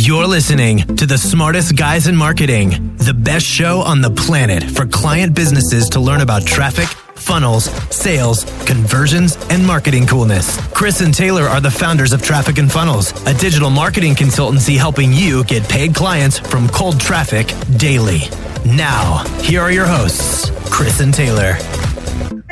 You're 0.00 0.28
listening 0.28 0.78
to 0.94 1.06
the 1.06 1.18
smartest 1.18 1.74
guys 1.74 2.06
in 2.06 2.14
marketing, 2.14 2.94
the 2.98 3.12
best 3.12 3.44
show 3.44 3.80
on 3.80 4.00
the 4.00 4.10
planet 4.10 4.62
for 4.62 4.86
client 4.86 5.34
businesses 5.34 5.88
to 5.88 5.98
learn 5.98 6.20
about 6.20 6.46
traffic, 6.46 6.86
funnels, 7.16 7.64
sales, 7.92 8.44
conversions, 8.64 9.36
and 9.50 9.66
marketing 9.66 10.06
coolness. 10.06 10.56
Chris 10.68 11.00
and 11.00 11.12
Taylor 11.12 11.42
are 11.42 11.60
the 11.60 11.70
founders 11.72 12.12
of 12.12 12.22
Traffic 12.22 12.58
and 12.58 12.70
Funnels, 12.70 13.10
a 13.26 13.34
digital 13.34 13.70
marketing 13.70 14.14
consultancy 14.14 14.76
helping 14.76 15.12
you 15.12 15.42
get 15.44 15.68
paid 15.68 15.96
clients 15.96 16.38
from 16.38 16.68
cold 16.68 17.00
traffic 17.00 17.48
daily. 17.76 18.20
Now, 18.64 19.24
here 19.40 19.60
are 19.60 19.72
your 19.72 19.86
hosts, 19.86 20.52
Chris 20.70 21.00
and 21.00 21.12
Taylor. 21.12 21.54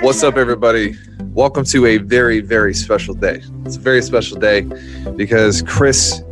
What's 0.01 0.25
up, 0.25 0.37
everybody? 0.37 0.97
Welcome 1.27 1.65
to 1.67 1.87
a 1.87 1.99
very, 1.99 2.41
very 2.41 2.75
special 2.75 3.15
day. 3.15 3.41
It's 3.65 3.77
a 3.77 3.81
very 3.81 4.03
special 4.03 4.37
day 4.37 4.63
because 5.17 5.63
Chris 5.63 6.23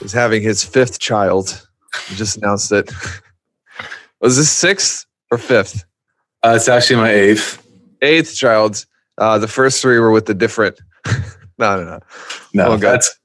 is 0.00 0.12
having 0.12 0.42
his 0.42 0.62
fifth 0.64 0.98
child. 0.98 1.66
He 2.08 2.14
just 2.14 2.36
announced 2.36 2.70
it. 2.72 2.90
Was 4.20 4.36
this 4.36 4.50
sixth 4.50 5.06
or 5.30 5.38
fifth? 5.38 5.84
Uh, 6.44 6.54
it's 6.56 6.68
actually 6.68 6.96
my 6.96 7.10
eighth. 7.10 7.64
Eighth 8.02 8.34
child. 8.34 8.84
Uh, 9.16 9.38
the 9.38 9.48
first 9.48 9.82
three 9.82 9.98
were 9.98 10.10
with 10.12 10.26
the 10.26 10.34
different. 10.34 10.78
no, 11.58 11.76
no, 11.76 11.84
no. 11.84 12.00
No, 12.54 12.64
Oh, 12.72 12.78
God. 12.78 12.80
that's 12.80 13.18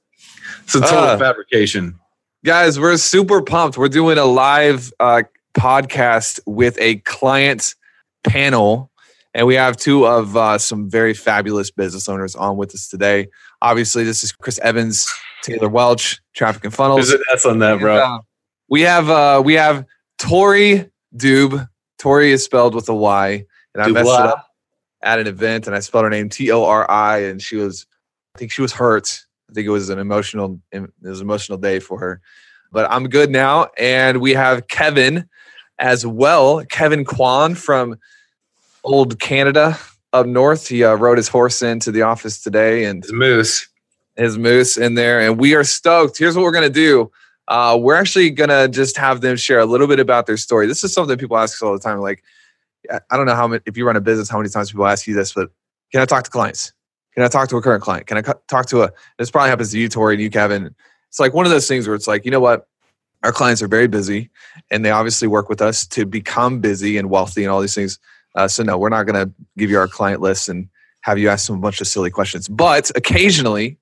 it's 0.64 0.74
a 0.74 0.80
total 0.80 0.98
Ah. 0.98 1.18
fabrication. 1.18 1.98
Guys, 2.44 2.78
we're 2.78 2.96
super 2.96 3.40
pumped. 3.42 3.78
We're 3.78 3.88
doing 3.88 4.18
a 4.18 4.24
live 4.24 4.92
uh, 5.00 5.22
podcast 5.56 6.40
with 6.46 6.76
a 6.80 6.96
client 6.98 7.74
panel, 8.24 8.90
and 9.34 9.46
we 9.46 9.54
have 9.54 9.76
two 9.76 10.06
of 10.06 10.36
uh, 10.36 10.58
some 10.58 10.90
very 10.90 11.14
fabulous 11.14 11.70
business 11.70 12.08
owners 12.08 12.34
on 12.34 12.56
with 12.56 12.74
us 12.74 12.88
today. 12.88 13.28
Obviously, 13.62 14.04
this 14.04 14.22
is 14.24 14.32
Chris 14.32 14.58
Evans, 14.58 15.08
Taylor 15.44 15.68
Welch, 15.68 16.20
Traffic 16.34 16.64
and 16.64 16.74
Funnels. 16.74 17.08
There's 17.08 17.20
an 17.20 17.24
S 17.32 17.46
on 17.46 17.58
that, 17.60 17.78
bro. 17.78 17.94
And, 17.94 18.02
uh, 18.02 18.20
we 18.68 18.80
have 18.80 19.10
uh, 19.10 19.42
we 19.44 19.54
have 19.54 19.84
Tori 20.18 20.90
Doob. 21.16 21.68
Tori 21.98 22.32
is 22.32 22.44
spelled 22.44 22.74
with 22.74 22.88
a 22.88 22.94
Y, 22.94 23.44
and 23.74 23.82
I 23.82 23.88
messed 23.88 24.08
it 24.08 24.26
up 24.26 24.48
at 25.02 25.18
an 25.18 25.26
event, 25.26 25.66
and 25.66 25.76
I 25.76 25.80
spelled 25.80 26.04
her 26.04 26.10
name 26.10 26.28
T 26.28 26.50
O 26.50 26.64
R 26.64 26.90
I, 26.90 27.18
and 27.18 27.40
she 27.40 27.56
was, 27.56 27.86
I 28.34 28.38
think 28.38 28.52
she 28.52 28.62
was 28.62 28.72
hurt. 28.72 29.20
I 29.50 29.52
think 29.52 29.66
it 29.66 29.70
was 29.70 29.90
an 29.90 29.98
emotional, 29.98 30.58
it 30.72 30.82
was 31.02 31.20
an 31.20 31.26
emotional 31.26 31.58
day 31.58 31.78
for 31.78 31.98
her. 31.98 32.20
But 32.72 32.90
I'm 32.90 33.08
good 33.08 33.30
now, 33.30 33.68
and 33.78 34.20
we 34.20 34.32
have 34.32 34.66
Kevin 34.68 35.28
as 35.78 36.06
well. 36.06 36.64
Kevin 36.70 37.04
Kwan 37.04 37.54
from 37.54 37.96
old 38.82 39.20
Canada 39.20 39.78
up 40.12 40.26
north. 40.26 40.68
He 40.68 40.84
uh, 40.84 40.94
rode 40.94 41.18
his 41.18 41.28
horse 41.28 41.62
into 41.62 41.92
the 41.92 42.02
office 42.02 42.42
today, 42.42 42.84
and 42.84 43.04
It's 43.04 43.12
Moose. 43.12 43.68
His 44.16 44.38
moose 44.38 44.76
in 44.76 44.94
there, 44.94 45.20
and 45.20 45.38
we 45.38 45.54
are 45.54 45.64
stoked. 45.64 46.18
Here's 46.18 46.36
what 46.36 46.42
we're 46.42 46.52
gonna 46.52 46.70
do. 46.70 47.10
Uh, 47.48 47.76
we're 47.80 47.96
actually 47.96 48.30
gonna 48.30 48.68
just 48.68 48.96
have 48.96 49.20
them 49.20 49.36
share 49.36 49.58
a 49.58 49.66
little 49.66 49.86
bit 49.86 50.00
about 50.00 50.26
their 50.26 50.36
story. 50.36 50.66
This 50.66 50.84
is 50.84 50.92
something 50.92 51.16
people 51.18 51.36
ask 51.36 51.56
us 51.56 51.62
all 51.62 51.72
the 51.72 51.78
time. 51.78 52.00
Like, 52.00 52.22
I 52.90 53.16
don't 53.16 53.26
know 53.26 53.34
how 53.34 53.48
many, 53.48 53.62
if 53.66 53.76
you 53.76 53.86
run 53.86 53.96
a 53.96 54.00
business, 54.00 54.28
how 54.28 54.38
many 54.38 54.50
times 54.50 54.70
people 54.70 54.86
ask 54.86 55.06
you 55.06 55.14
this, 55.14 55.32
but 55.32 55.50
can 55.92 56.00
I 56.00 56.06
talk 56.06 56.24
to 56.24 56.30
clients? 56.30 56.72
Can 57.14 57.22
I 57.22 57.28
talk 57.28 57.48
to 57.48 57.56
a 57.56 57.62
current 57.62 57.82
client? 57.82 58.06
Can 58.06 58.18
I 58.18 58.22
talk 58.48 58.66
to 58.66 58.82
a? 58.82 58.90
This 59.18 59.30
probably 59.30 59.50
happens 59.50 59.70
to 59.72 59.78
you, 59.78 59.88
Tori, 59.88 60.14
and 60.14 60.22
you, 60.22 60.30
Kevin. 60.30 60.74
It's 61.08 61.20
like 61.20 61.32
one 61.32 61.46
of 61.46 61.52
those 61.52 61.68
things 61.68 61.86
where 61.86 61.94
it's 61.94 62.08
like, 62.08 62.24
you 62.24 62.30
know 62.30 62.40
what? 62.40 62.66
Our 63.22 63.32
clients 63.32 63.62
are 63.62 63.68
very 63.68 63.86
busy, 63.86 64.30
and 64.70 64.84
they 64.84 64.90
obviously 64.90 65.28
work 65.28 65.48
with 65.48 65.62
us 65.62 65.86
to 65.88 66.04
become 66.04 66.60
busy 66.60 66.98
and 66.98 67.08
wealthy 67.08 67.44
and 67.44 67.50
all 67.52 67.60
these 67.60 67.74
things. 67.74 67.98
Uh, 68.34 68.48
so 68.48 68.62
no, 68.64 68.76
we're 68.76 68.88
not 68.88 69.04
gonna 69.04 69.30
give 69.56 69.70
you 69.70 69.78
our 69.78 69.88
client 69.88 70.20
list 70.20 70.48
and 70.48 70.68
have 71.02 71.18
you 71.18 71.28
ask 71.28 71.46
them 71.46 71.56
a 71.56 71.60
bunch 71.60 71.80
of 71.80 71.86
silly 71.86 72.10
questions. 72.10 72.48
But 72.48 72.90
occasionally, 72.96 73.78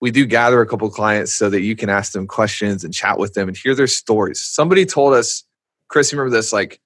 we 0.00 0.10
do 0.10 0.26
gather 0.26 0.60
a 0.60 0.66
couple 0.66 0.88
clients 0.90 1.32
so 1.32 1.48
that 1.50 1.62
you 1.62 1.74
can 1.74 1.88
ask 1.88 2.12
them 2.12 2.26
questions 2.26 2.84
and 2.84 2.92
chat 2.92 3.18
with 3.18 3.34
them 3.34 3.48
and 3.48 3.56
hear 3.56 3.74
their 3.74 3.86
stories. 3.86 4.40
Somebody 4.40 4.84
told 4.84 5.14
us, 5.14 5.44
Chris, 5.88 6.12
you 6.12 6.18
remember 6.18 6.36
this 6.36 6.52
like 6.52 6.80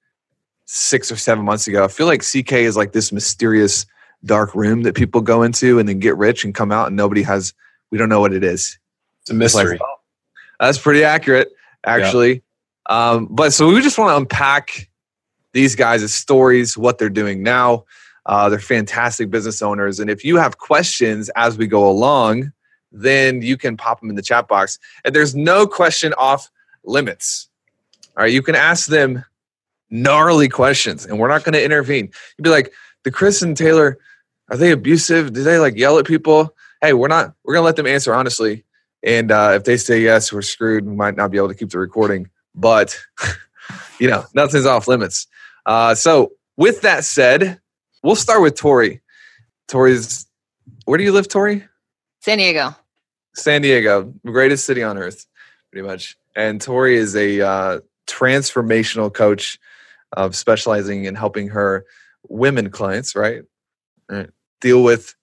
six 0.65 1.11
or 1.11 1.17
seven 1.17 1.43
months 1.43 1.67
ago? 1.67 1.83
I 1.83 1.87
feel 1.87 2.07
like 2.07 2.21
CK 2.21 2.53
is 2.53 2.77
like 2.77 2.93
this 2.93 3.11
mysterious 3.11 3.85
dark 4.23 4.55
room 4.55 4.83
that 4.83 4.95
people 4.95 5.21
go 5.21 5.43
into 5.43 5.79
and 5.79 5.89
then 5.89 5.99
get 5.99 6.15
rich 6.15 6.45
and 6.45 6.55
come 6.55 6.71
out 6.71 6.87
and 6.87 6.95
nobody 6.95 7.23
has, 7.23 7.53
we 7.89 7.97
don't 7.97 8.09
know 8.09 8.21
what 8.21 8.33
it 8.33 8.43
is. 8.43 8.77
It's 9.21 9.31
a 9.31 9.33
mystery. 9.33 9.71
Like, 9.71 9.81
that's 10.59 10.77
pretty 10.77 11.03
accurate, 11.03 11.49
actually. 11.85 12.43
Um, 12.85 13.27
but 13.29 13.51
so 13.51 13.67
we 13.67 13.81
just 13.81 13.97
want 13.97 14.11
to 14.11 14.17
unpack 14.17 14.89
these 15.53 15.75
guys' 15.75 16.13
stories, 16.13 16.77
what 16.77 16.97
they're 16.97 17.09
doing 17.09 17.43
now. 17.43 17.85
Uh, 18.25 18.47
they're 18.49 18.59
fantastic 18.59 19.29
business 19.29 19.61
owners. 19.61 19.99
And 19.99 20.09
if 20.09 20.23
you 20.23 20.37
have 20.37 20.59
questions 20.59 21.29
as 21.35 21.57
we 21.57 21.67
go 21.67 21.89
along, 21.89 22.51
then 22.91 23.41
you 23.41 23.57
can 23.57 23.77
pop 23.77 23.99
them 23.99 24.09
in 24.09 24.15
the 24.15 24.21
chat 24.21 24.47
box. 24.47 24.79
And 25.05 25.15
there's 25.15 25.35
no 25.35 25.67
question 25.67 26.13
off 26.17 26.49
limits. 26.83 27.47
All 28.17 28.23
right, 28.23 28.33
you 28.33 28.41
can 28.41 28.55
ask 28.55 28.87
them 28.87 29.23
gnarly 29.89 30.49
questions, 30.49 31.05
and 31.05 31.19
we're 31.19 31.29
not 31.29 31.43
going 31.43 31.53
to 31.53 31.63
intervene. 31.63 32.11
You'd 32.37 32.43
be 32.43 32.49
like, 32.49 32.73
"The 33.03 33.11
Chris 33.11 33.41
and 33.41 33.55
Taylor, 33.55 33.97
are 34.49 34.57
they 34.57 34.71
abusive? 34.71 35.33
Do 35.33 35.43
they 35.43 35.59
like 35.59 35.77
yell 35.77 35.97
at 35.97 36.05
people?" 36.05 36.55
Hey, 36.81 36.93
we're 36.93 37.07
not. 37.07 37.33
We're 37.43 37.53
going 37.53 37.61
to 37.61 37.65
let 37.65 37.75
them 37.75 37.87
answer 37.87 38.13
honestly. 38.13 38.65
And 39.03 39.31
uh, 39.31 39.53
if 39.55 39.63
they 39.63 39.77
say 39.77 40.01
yes, 40.01 40.31
we're 40.31 40.41
screwed. 40.41 40.85
We 40.85 40.95
might 40.95 41.15
not 41.15 41.31
be 41.31 41.37
able 41.37 41.47
to 41.47 41.55
keep 41.55 41.69
the 41.69 41.79
recording, 41.79 42.29
but 42.53 42.99
you 43.99 44.09
know, 44.09 44.25
nothing's 44.33 44.65
off 44.65 44.87
limits. 44.87 45.27
Uh, 45.65 45.95
so, 45.95 46.31
with 46.57 46.81
that 46.81 47.03
said, 47.03 47.59
we'll 48.03 48.15
start 48.15 48.41
with 48.41 48.55
Tori. 48.55 49.01
Tori's, 49.67 50.25
where 50.85 50.97
do 50.97 51.03
you 51.03 51.11
live, 51.11 51.27
Tori? 51.27 51.63
San 52.19 52.37
Diego. 52.37 52.75
San 53.35 53.61
Diego, 53.61 54.13
greatest 54.25 54.65
city 54.65 54.83
on 54.83 54.97
earth, 54.97 55.25
pretty 55.71 55.87
much. 55.87 56.17
And 56.35 56.61
Tori 56.61 56.95
is 56.95 57.15
a 57.15 57.41
uh, 57.41 57.79
transformational 58.07 59.13
coach 59.13 59.59
of 60.13 60.35
specializing 60.35 61.05
in 61.05 61.15
helping 61.15 61.47
her 61.49 61.85
women 62.27 62.69
clients, 62.69 63.15
right? 63.15 63.43
Right. 64.09 64.29
Deal 64.59 64.83
with 64.83 65.15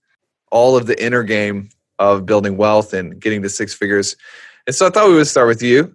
all 0.50 0.76
of 0.76 0.86
the 0.86 1.02
inner 1.02 1.22
game 1.22 1.68
of 1.98 2.24
building 2.24 2.56
wealth 2.56 2.94
and 2.94 3.20
getting 3.20 3.42
to 3.42 3.48
six 3.48 3.74
figures. 3.74 4.16
And 4.66 4.74
so 4.74 4.86
I 4.86 4.90
thought 4.90 5.08
we 5.08 5.14
would 5.14 5.26
start 5.26 5.48
with 5.48 5.62
you 5.62 5.94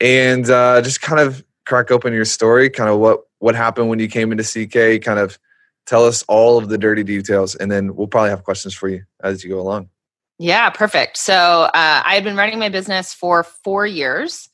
and 0.00 0.48
uh, 0.50 0.82
just 0.82 1.00
kind 1.00 1.20
of 1.20 1.44
crack 1.66 1.90
open 1.90 2.12
your 2.12 2.24
story, 2.24 2.68
kind 2.70 2.90
of 2.90 2.98
what 2.98 3.20
what 3.38 3.54
happened 3.54 3.88
when 3.88 3.98
you 3.98 4.08
came 4.08 4.30
into 4.30 4.44
CK, 4.44 5.02
kind 5.04 5.18
of 5.18 5.38
tell 5.86 6.04
us 6.04 6.22
all 6.28 6.58
of 6.58 6.68
the 6.68 6.78
dirty 6.78 7.02
details, 7.02 7.54
and 7.56 7.70
then 7.70 7.94
we'll 7.96 8.06
probably 8.06 8.30
have 8.30 8.44
questions 8.44 8.72
for 8.72 8.88
you 8.88 9.04
as 9.22 9.42
you 9.42 9.50
go 9.50 9.60
along. 9.60 9.88
Yeah, 10.38 10.70
perfect. 10.70 11.18
So 11.18 11.34
uh, 11.34 11.70
I 12.04 12.14
had 12.14 12.24
been 12.24 12.36
running 12.36 12.58
my 12.58 12.68
business 12.68 13.14
for 13.14 13.44
four 13.44 13.86
years 13.86 14.48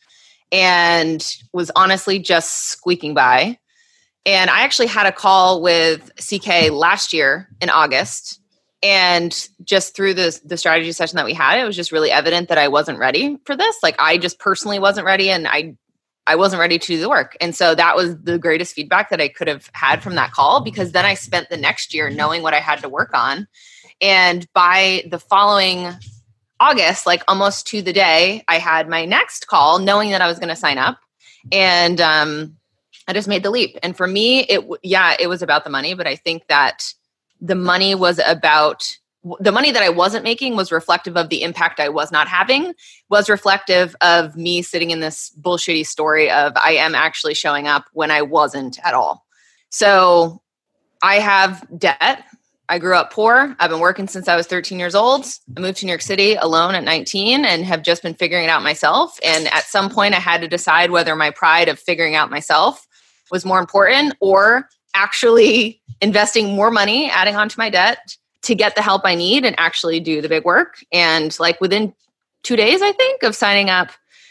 and 0.52 1.26
was 1.52 1.70
honestly 1.76 2.18
just 2.18 2.68
squeaking 2.70 3.14
by. 3.14 3.58
And 4.26 4.50
I 4.50 4.60
actually 4.60 4.88
had 4.88 5.06
a 5.06 5.12
call 5.12 5.62
with 5.62 6.10
CK 6.16 6.70
last 6.70 7.12
year 7.12 7.48
in 7.60 7.70
August. 7.70 8.40
And 8.82 9.48
just 9.64 9.96
through 9.96 10.14
the, 10.14 10.38
the 10.44 10.56
strategy 10.56 10.92
session 10.92 11.16
that 11.16 11.24
we 11.24 11.34
had, 11.34 11.58
it 11.58 11.64
was 11.64 11.74
just 11.74 11.90
really 11.90 12.10
evident 12.10 12.48
that 12.48 12.58
I 12.58 12.68
wasn't 12.68 12.98
ready 12.98 13.38
for 13.44 13.56
this. 13.56 13.76
Like 13.82 13.96
I 13.98 14.18
just 14.18 14.38
personally 14.38 14.78
wasn't 14.78 15.06
ready 15.06 15.30
and 15.30 15.48
I 15.48 15.76
I 16.28 16.36
wasn't 16.36 16.60
ready 16.60 16.78
to 16.78 16.86
do 16.86 17.00
the 17.00 17.08
work. 17.08 17.38
And 17.40 17.56
so 17.56 17.74
that 17.74 17.96
was 17.96 18.14
the 18.20 18.38
greatest 18.38 18.74
feedback 18.74 19.08
that 19.08 19.20
I 19.20 19.28
could 19.28 19.48
have 19.48 19.70
had 19.72 20.02
from 20.02 20.14
that 20.16 20.30
call 20.30 20.60
because 20.60 20.92
then 20.92 21.06
I 21.06 21.14
spent 21.14 21.48
the 21.48 21.56
next 21.56 21.94
year 21.94 22.10
knowing 22.10 22.42
what 22.42 22.52
I 22.52 22.60
had 22.60 22.80
to 22.80 22.88
work 22.90 23.14
on. 23.14 23.48
And 24.00 24.46
by 24.52 25.04
the 25.10 25.18
following 25.18 25.92
August, 26.60 27.06
like 27.06 27.22
almost 27.28 27.66
to 27.68 27.82
the 27.82 27.92
day, 27.92 28.44
I 28.48 28.58
had 28.58 28.88
my 28.88 29.04
next 29.04 29.46
call 29.46 29.78
knowing 29.78 30.10
that 30.10 30.22
I 30.22 30.26
was 30.26 30.38
going 30.38 30.48
to 30.48 30.56
sign 30.56 30.78
up. 30.78 30.98
And 31.52 32.00
um, 32.00 32.56
I 33.06 33.12
just 33.12 33.28
made 33.28 33.42
the 33.42 33.50
leap. 33.50 33.76
And 33.82 33.96
for 33.96 34.06
me, 34.06 34.40
it, 34.40 34.64
yeah, 34.82 35.16
it 35.18 35.28
was 35.28 35.42
about 35.42 35.64
the 35.64 35.70
money, 35.70 35.94
but 35.94 36.06
I 36.06 36.16
think 36.16 36.46
that 36.48 36.92
the 37.40 37.54
money 37.54 37.94
was 37.94 38.20
about 38.26 38.86
the 39.40 39.52
money 39.52 39.72
that 39.72 39.82
I 39.82 39.88
wasn't 39.88 40.24
making 40.24 40.56
was 40.56 40.70
reflective 40.70 41.16
of 41.16 41.28
the 41.28 41.42
impact 41.42 41.80
I 41.80 41.88
was 41.88 42.12
not 42.12 42.28
having, 42.28 42.72
was 43.10 43.28
reflective 43.28 43.96
of 44.00 44.36
me 44.36 44.62
sitting 44.62 44.90
in 44.90 45.00
this 45.00 45.32
bullshitty 45.40 45.86
story 45.86 46.30
of 46.30 46.52
I 46.56 46.72
am 46.72 46.94
actually 46.94 47.34
showing 47.34 47.66
up 47.66 47.84
when 47.92 48.10
I 48.10 48.22
wasn't 48.22 48.78
at 48.84 48.94
all. 48.94 49.26
So 49.70 50.40
I 51.02 51.16
have 51.16 51.66
debt. 51.76 52.24
I 52.68 52.78
grew 52.78 52.94
up 52.94 53.12
poor. 53.12 53.56
I've 53.58 53.70
been 53.70 53.80
working 53.80 54.08
since 54.08 54.28
I 54.28 54.36
was 54.36 54.46
13 54.46 54.78
years 54.78 54.94
old. 54.94 55.24
I 55.56 55.60
moved 55.60 55.78
to 55.78 55.86
New 55.86 55.92
York 55.92 56.02
City 56.02 56.34
alone 56.34 56.74
at 56.74 56.84
19 56.84 57.44
and 57.44 57.64
have 57.64 57.82
just 57.82 58.02
been 58.02 58.14
figuring 58.14 58.44
it 58.44 58.50
out 58.50 58.62
myself. 58.62 59.18
And 59.24 59.46
at 59.48 59.64
some 59.64 59.88
point, 59.88 60.14
I 60.14 60.20
had 60.20 60.42
to 60.42 60.48
decide 60.48 60.90
whether 60.90 61.16
my 61.16 61.30
pride 61.30 61.68
of 61.68 61.78
figuring 61.78 62.14
out 62.14 62.30
myself 62.30 62.86
was 63.30 63.46
more 63.46 63.58
important 63.58 64.14
or 64.20 64.68
actually 64.94 65.80
investing 66.02 66.54
more 66.54 66.70
money, 66.70 67.10
adding 67.10 67.36
on 67.36 67.48
to 67.48 67.58
my 67.58 67.70
debt 67.70 68.16
to 68.42 68.54
get 68.54 68.74
the 68.74 68.82
help 68.82 69.02
I 69.04 69.14
need 69.14 69.44
and 69.44 69.58
actually 69.58 70.00
do 70.00 70.20
the 70.20 70.28
big 70.28 70.44
work. 70.44 70.76
And 70.92 71.36
like 71.40 71.60
within 71.60 71.94
two 72.42 72.56
days, 72.56 72.82
I 72.82 72.92
think, 72.92 73.22
of 73.22 73.34
signing 73.34 73.70
up 73.70 73.90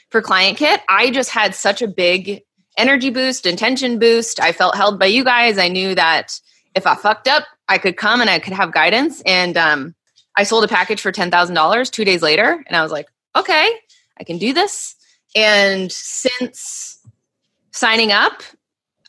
for 0.09 0.21
Client 0.21 0.57
Kit, 0.57 0.81
I 0.87 1.09
just 1.09 1.31
had 1.31 1.55
such 1.55 1.81
a 1.81 1.87
big 1.87 2.43
energy 2.77 3.09
boost 3.09 3.45
and 3.45 3.57
tension 3.57 3.97
boost. 3.97 4.39
I 4.39 4.51
felt 4.51 4.75
held 4.75 4.99
by 4.99 5.07
you 5.07 5.23
guys. 5.23 5.57
I 5.57 5.67
knew 5.67 5.95
that 5.95 6.39
if 6.77 6.87
I 6.87 6.95
fucked 6.95 7.27
up, 7.27 7.43
I 7.67 7.77
could 7.77 7.97
come 7.97 8.21
and 8.21 8.29
I 8.29 8.39
could 8.39 8.53
have 8.53 8.71
guidance. 8.71 9.21
And 9.25 9.57
um, 9.57 9.95
I 10.37 10.43
sold 10.43 10.63
a 10.63 10.67
package 10.67 11.01
for 11.01 11.11
$10,000 11.11 11.91
two 11.91 12.05
days 12.05 12.21
later. 12.21 12.63
And 12.67 12.75
I 12.77 12.81
was 12.83 12.91
like, 12.91 13.07
okay, 13.35 13.69
I 14.19 14.23
can 14.23 14.37
do 14.37 14.53
this. 14.53 14.95
And 15.35 15.91
since 15.91 16.99
signing 17.71 18.11
up, 18.11 18.41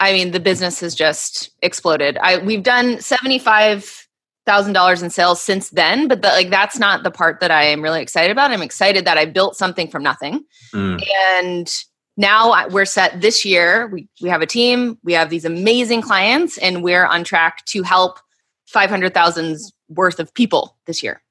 I 0.00 0.12
mean, 0.12 0.30
the 0.32 0.40
business 0.40 0.80
has 0.80 0.94
just 0.94 1.50
exploded. 1.62 2.18
I 2.18 2.38
we've 2.38 2.62
done 2.62 3.00
seventy 3.00 3.38
five 3.38 4.06
thousand 4.46 4.72
dollars 4.72 5.02
in 5.02 5.10
sales 5.10 5.42
since 5.42 5.70
then, 5.70 6.06
but 6.06 6.22
the, 6.22 6.28
like 6.28 6.50
that's 6.50 6.78
not 6.78 7.02
the 7.02 7.10
part 7.10 7.40
that 7.40 7.50
I 7.50 7.64
am 7.64 7.82
really 7.82 8.00
excited 8.00 8.30
about. 8.30 8.50
I'm 8.52 8.62
excited 8.62 9.04
that 9.06 9.18
I 9.18 9.24
built 9.24 9.56
something 9.56 9.88
from 9.88 10.02
nothing, 10.02 10.44
Mm. 10.72 11.02
and 11.40 11.72
now 12.18 12.68
we're 12.68 12.84
set 12.84 13.20
this 13.20 13.44
year. 13.44 13.86
We 13.86 14.08
we 14.20 14.28
have 14.28 14.42
a 14.42 14.46
team, 14.46 14.98
we 15.04 15.14
have 15.14 15.30
these 15.30 15.44
amazing 15.44 16.02
clients, 16.02 16.58
and 16.58 16.82
we're 16.82 17.06
on 17.06 17.24
track 17.24 17.64
to 17.66 17.82
help 17.84 18.18
500,000 18.66 19.56
worth 19.88 20.18
of 20.20 20.34
people 20.34 20.76
this 20.84 21.02
year. 21.02 21.22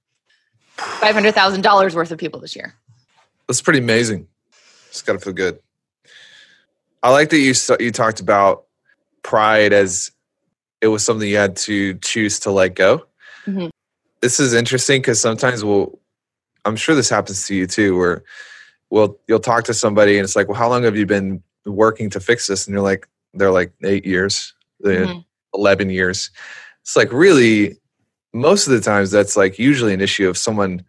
Five 0.77 1.13
hundred 1.13 1.33
thousand 1.33 1.61
dollars 1.61 1.95
worth 1.95 2.11
of 2.11 2.17
people 2.17 2.39
this 2.39 2.55
year. 2.55 2.73
That's 3.47 3.61
pretty 3.61 3.79
amazing. 3.79 4.27
It's 4.89 5.01
got 5.01 5.13
to 5.13 5.19
feel 5.19 5.33
good. 5.33 5.59
I 7.03 7.11
like 7.11 7.29
that 7.31 7.39
you 7.39 7.53
you 7.79 7.91
talked 7.91 8.19
about 8.19 8.65
pride 9.23 9.73
as 9.73 10.11
it 10.81 10.87
was 10.87 11.03
something 11.03 11.27
you 11.27 11.37
had 11.37 11.55
to 11.57 11.95
choose 11.95 12.39
to 12.41 12.51
let 12.51 12.75
go. 12.75 13.05
Mhm. 13.45 13.71
This 14.21 14.39
is 14.39 14.53
interesting 14.53 15.01
because 15.01 15.19
sometimes 15.19 15.63
we'll. 15.63 15.99
I'm 16.63 16.75
sure 16.75 16.95
this 16.95 17.09
happens 17.09 17.45
to 17.47 17.55
you 17.55 17.65
too, 17.65 17.97
where 17.97 18.23
well 18.89 19.17
you'll 19.27 19.39
talk 19.39 19.63
to 19.65 19.73
somebody 19.73 20.17
and 20.17 20.23
it's 20.23 20.35
like, 20.35 20.47
well, 20.47 20.57
how 20.57 20.69
long 20.69 20.83
have 20.83 20.95
you 20.95 21.05
been 21.05 21.41
working 21.65 22.09
to 22.11 22.19
fix 22.19 22.47
this? 22.47 22.65
And 22.67 22.73
you're 22.73 22.83
like, 22.83 23.07
they're 23.33 23.51
like 23.51 23.71
eight 23.83 24.05
years, 24.05 24.53
Mhm. 24.83 25.25
eleven 25.53 25.89
years. 25.89 26.29
It's 26.81 26.95
like 26.95 27.11
really 27.11 27.77
most 28.33 28.67
of 28.67 28.73
the 28.73 28.81
times 28.81 29.11
that's 29.11 29.35
like 29.35 29.57
usually 29.59 29.93
an 29.93 30.01
issue 30.01 30.29
of 30.29 30.37
someone 30.37 30.83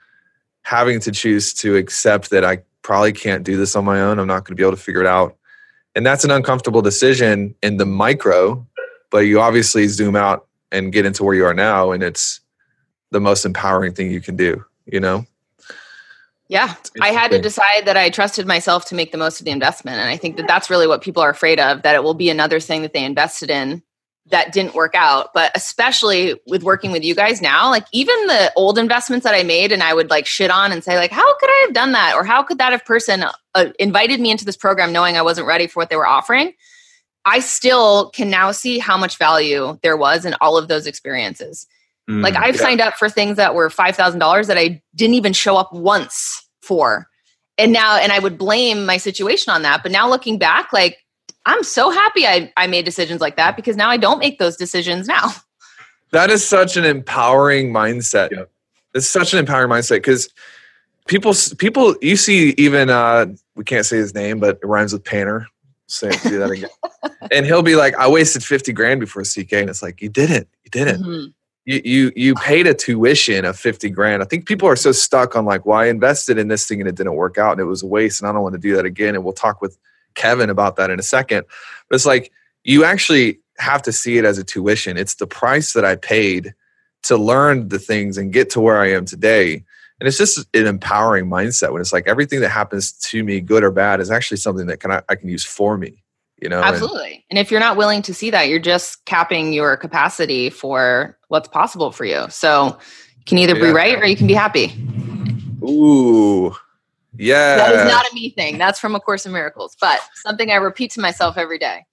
having 0.62 1.00
to 1.00 1.10
choose 1.10 1.52
to 1.54 1.76
accept 1.76 2.30
that 2.30 2.44
I 2.44 2.62
probably 2.82 3.12
can't 3.12 3.42
do 3.44 3.56
this 3.56 3.74
on 3.74 3.84
my 3.84 4.00
own. 4.00 4.18
I'm 4.18 4.26
not 4.26 4.44
going 4.44 4.54
to 4.56 4.60
be 4.60 4.62
able 4.62 4.76
to 4.76 4.82
figure 4.82 5.00
it 5.00 5.06
out. 5.06 5.36
And 5.94 6.04
that's 6.06 6.24
an 6.24 6.30
uncomfortable 6.30 6.82
decision 6.82 7.54
in 7.62 7.78
the 7.78 7.86
micro, 7.86 8.64
but 9.10 9.20
you 9.20 9.40
obviously 9.40 9.86
zoom 9.88 10.14
out 10.14 10.46
and 10.70 10.92
get 10.92 11.06
into 11.06 11.24
where 11.24 11.34
you 11.34 11.44
are 11.46 11.54
now. 11.54 11.90
And 11.92 12.02
it's 12.02 12.40
the 13.10 13.20
most 13.20 13.44
empowering 13.46 13.94
thing 13.94 14.10
you 14.12 14.20
can 14.20 14.36
do, 14.36 14.62
you 14.86 15.00
know? 15.00 15.24
Yeah, 16.48 16.74
I 17.02 17.08
had 17.08 17.30
to 17.32 17.40
decide 17.40 17.84
that 17.84 17.98
I 17.98 18.08
trusted 18.08 18.46
myself 18.46 18.86
to 18.86 18.94
make 18.94 19.12
the 19.12 19.18
most 19.18 19.38
of 19.38 19.44
the 19.44 19.50
investment. 19.50 19.98
And 19.98 20.08
I 20.08 20.16
think 20.16 20.38
that 20.38 20.46
that's 20.46 20.70
really 20.70 20.86
what 20.86 21.02
people 21.02 21.22
are 21.22 21.28
afraid 21.28 21.60
of 21.60 21.82
that 21.82 21.94
it 21.94 22.02
will 22.02 22.14
be 22.14 22.30
another 22.30 22.58
thing 22.58 22.80
that 22.82 22.94
they 22.94 23.04
invested 23.04 23.50
in 23.50 23.82
that 24.30 24.52
didn't 24.52 24.74
work 24.74 24.94
out. 24.94 25.34
But 25.34 25.52
especially 25.54 26.40
with 26.46 26.62
working 26.62 26.90
with 26.90 27.04
you 27.04 27.14
guys 27.14 27.42
now, 27.42 27.70
like 27.70 27.84
even 27.92 28.14
the 28.26 28.50
old 28.56 28.78
investments 28.78 29.24
that 29.24 29.34
I 29.34 29.42
made 29.42 29.72
and 29.72 29.82
I 29.82 29.92
would 29.92 30.08
like 30.08 30.26
shit 30.26 30.50
on 30.50 30.72
and 30.72 30.82
say, 30.82 30.96
like, 30.96 31.10
how 31.10 31.36
could 31.38 31.50
I 31.50 31.64
have 31.66 31.74
done 31.74 31.92
that? 31.92 32.14
Or 32.14 32.24
how 32.24 32.42
could 32.42 32.58
that 32.58 32.72
have 32.72 32.84
person 32.84 33.24
uh, 33.54 33.66
invited 33.78 34.18
me 34.18 34.30
into 34.30 34.46
this 34.46 34.56
program 34.56 34.92
knowing 34.92 35.16
I 35.16 35.22
wasn't 35.22 35.46
ready 35.46 35.66
for 35.66 35.80
what 35.80 35.90
they 35.90 35.96
were 35.96 36.06
offering? 36.06 36.54
I 37.26 37.40
still 37.40 38.10
can 38.10 38.30
now 38.30 38.52
see 38.52 38.78
how 38.78 38.96
much 38.96 39.18
value 39.18 39.78
there 39.82 39.98
was 39.98 40.24
in 40.24 40.34
all 40.40 40.56
of 40.56 40.68
those 40.68 40.86
experiences. 40.86 41.66
Mm. 42.08 42.22
Like 42.22 42.36
I've 42.36 42.56
yeah. 42.56 42.62
signed 42.62 42.80
up 42.80 42.94
for 42.94 43.08
things 43.08 43.36
that 43.36 43.54
were 43.54 43.68
five 43.70 43.96
thousand 43.96 44.20
dollars 44.20 44.46
that 44.46 44.56
I 44.56 44.82
didn't 44.94 45.14
even 45.14 45.32
show 45.32 45.56
up 45.56 45.72
once 45.72 46.48
for, 46.62 47.08
and 47.58 47.72
now 47.72 47.96
and 47.96 48.12
I 48.12 48.18
would 48.18 48.38
blame 48.38 48.86
my 48.86 48.96
situation 48.96 49.52
on 49.52 49.62
that. 49.62 49.82
But 49.82 49.92
now 49.92 50.08
looking 50.08 50.38
back, 50.38 50.72
like 50.72 50.98
I'm 51.44 51.62
so 51.62 51.90
happy 51.90 52.26
I 52.26 52.52
I 52.56 52.66
made 52.66 52.84
decisions 52.84 53.20
like 53.20 53.36
that 53.36 53.56
because 53.56 53.76
now 53.76 53.90
I 53.90 53.98
don't 53.98 54.18
make 54.18 54.38
those 54.38 54.56
decisions 54.56 55.06
now. 55.06 55.32
That 56.10 56.30
is 56.30 56.46
such 56.46 56.78
an 56.78 56.84
empowering 56.84 57.70
mindset. 57.70 58.30
Yep. 58.30 58.50
It's 58.94 59.06
such 59.06 59.34
an 59.34 59.38
empowering 59.38 59.68
mindset 59.70 59.96
because 59.96 60.30
people, 61.06 61.34
people, 61.58 61.96
you 62.00 62.16
see, 62.16 62.54
even 62.56 62.88
uh, 62.88 63.26
we 63.56 63.64
can't 63.64 63.84
say 63.84 63.98
his 63.98 64.14
name, 64.14 64.40
but 64.40 64.58
it 64.62 64.66
rhymes 64.66 64.92
with 64.92 65.04
painter. 65.04 65.46
Say 65.86 66.10
do 66.22 66.38
that 66.38 66.50
again, 66.50 66.70
and 67.30 67.46
he'll 67.46 67.62
be 67.62 67.76
like, 67.76 67.94
"I 67.96 68.08
wasted 68.08 68.44
fifty 68.44 68.72
grand 68.72 69.00
before 69.00 69.22
CK," 69.22 69.52
and 69.52 69.70
it's 69.70 69.82
like, 69.82 70.02
"You 70.02 70.10
didn't, 70.10 70.48
you 70.64 70.70
didn't. 70.70 71.02
Mhm. 71.02 71.32
You 71.68 71.82
you 71.84 72.12
you 72.16 72.34
paid 72.34 72.66
a 72.66 72.72
tuition 72.72 73.44
of 73.44 73.58
fifty 73.58 73.90
grand." 73.90 74.22
I 74.22 74.24
think 74.24 74.46
people 74.46 74.66
are 74.66 74.76
so 74.76 74.90
stuck 74.90 75.36
on 75.36 75.44
like, 75.44 75.66
"Well, 75.66 75.78
I 75.78 75.86
invested 75.86 76.38
in 76.38 76.48
this 76.48 76.66
thing 76.66 76.80
and 76.80 76.88
it 76.88 76.94
didn't 76.94 77.14
work 77.14 77.36
out, 77.36 77.52
and 77.52 77.60
it 77.60 77.64
was 77.64 77.82
a 77.82 77.86
waste, 77.86 78.22
and 78.22 78.28
I 78.28 78.32
don't 78.32 78.42
want 78.42 78.54
to 78.54 78.58
do 78.58 78.74
that 78.74 78.86
again." 78.86 79.14
And 79.14 79.22
we'll 79.22 79.34
talk 79.34 79.60
with 79.60 79.76
Kevin 80.14 80.48
about 80.48 80.76
that 80.76 80.88
in 80.88 80.98
a 80.98 81.02
second. 81.02 81.44
But 81.88 81.96
it's 81.96 82.06
like 82.06 82.32
you 82.64 82.84
actually 82.84 83.40
have 83.58 83.82
to 83.82 83.92
see 83.92 84.16
it 84.16 84.24
as 84.24 84.38
a 84.38 84.44
tuition. 84.44 84.96
It's 84.96 85.16
the 85.16 85.26
price 85.26 85.74
that 85.74 85.84
I 85.84 85.96
paid 85.96 86.54
to 87.02 87.18
learn 87.18 87.68
the 87.68 87.78
things 87.78 88.16
and 88.16 88.32
get 88.32 88.48
to 88.50 88.60
where 88.60 88.80
I 88.80 88.90
am 88.92 89.04
today. 89.04 89.62
And 90.00 90.08
it's 90.08 90.16
just 90.16 90.38
an 90.54 90.66
empowering 90.66 91.26
mindset 91.26 91.72
when 91.72 91.82
it's 91.82 91.92
like 91.92 92.08
everything 92.08 92.40
that 92.40 92.50
happens 92.50 92.92
to 93.10 93.22
me, 93.22 93.40
good 93.40 93.62
or 93.62 93.70
bad, 93.70 94.00
is 94.00 94.10
actually 94.10 94.38
something 94.38 94.68
that 94.68 94.80
can 94.80 94.90
I, 94.90 95.02
I 95.08 95.16
can 95.16 95.28
use 95.28 95.44
for 95.44 95.76
me. 95.76 96.02
You 96.40 96.48
know, 96.48 96.62
Absolutely. 96.62 97.24
And 97.30 97.38
if 97.38 97.50
you're 97.50 97.58
not 97.60 97.76
willing 97.76 98.00
to 98.02 98.14
see 98.14 98.30
that, 98.30 98.48
you're 98.48 98.60
just 98.60 99.04
capping 99.06 99.52
your 99.52 99.76
capacity 99.76 100.50
for 100.50 101.18
what's 101.28 101.48
possible 101.48 101.90
for 101.90 102.04
you. 102.04 102.26
So 102.30 102.78
you 103.16 103.24
can 103.26 103.38
either 103.38 103.54
be 103.54 103.68
right 103.70 103.98
or 103.98 104.06
you 104.06 104.16
can 104.16 104.28
be 104.28 104.34
happy. 104.34 104.72
ooh, 105.62 106.54
yeah. 107.16 107.56
That 107.56 107.74
is 107.74 107.92
not 107.92 108.06
a 108.10 108.14
me 108.14 108.30
thing. 108.30 108.56
That's 108.56 108.78
from 108.78 108.94
A 108.94 109.00
Course 109.00 109.26
in 109.26 109.32
Miracles, 109.32 109.76
but 109.80 110.00
something 110.14 110.50
I 110.52 110.56
repeat 110.56 110.92
to 110.92 111.00
myself 111.00 111.36
every 111.36 111.58
day. 111.58 111.84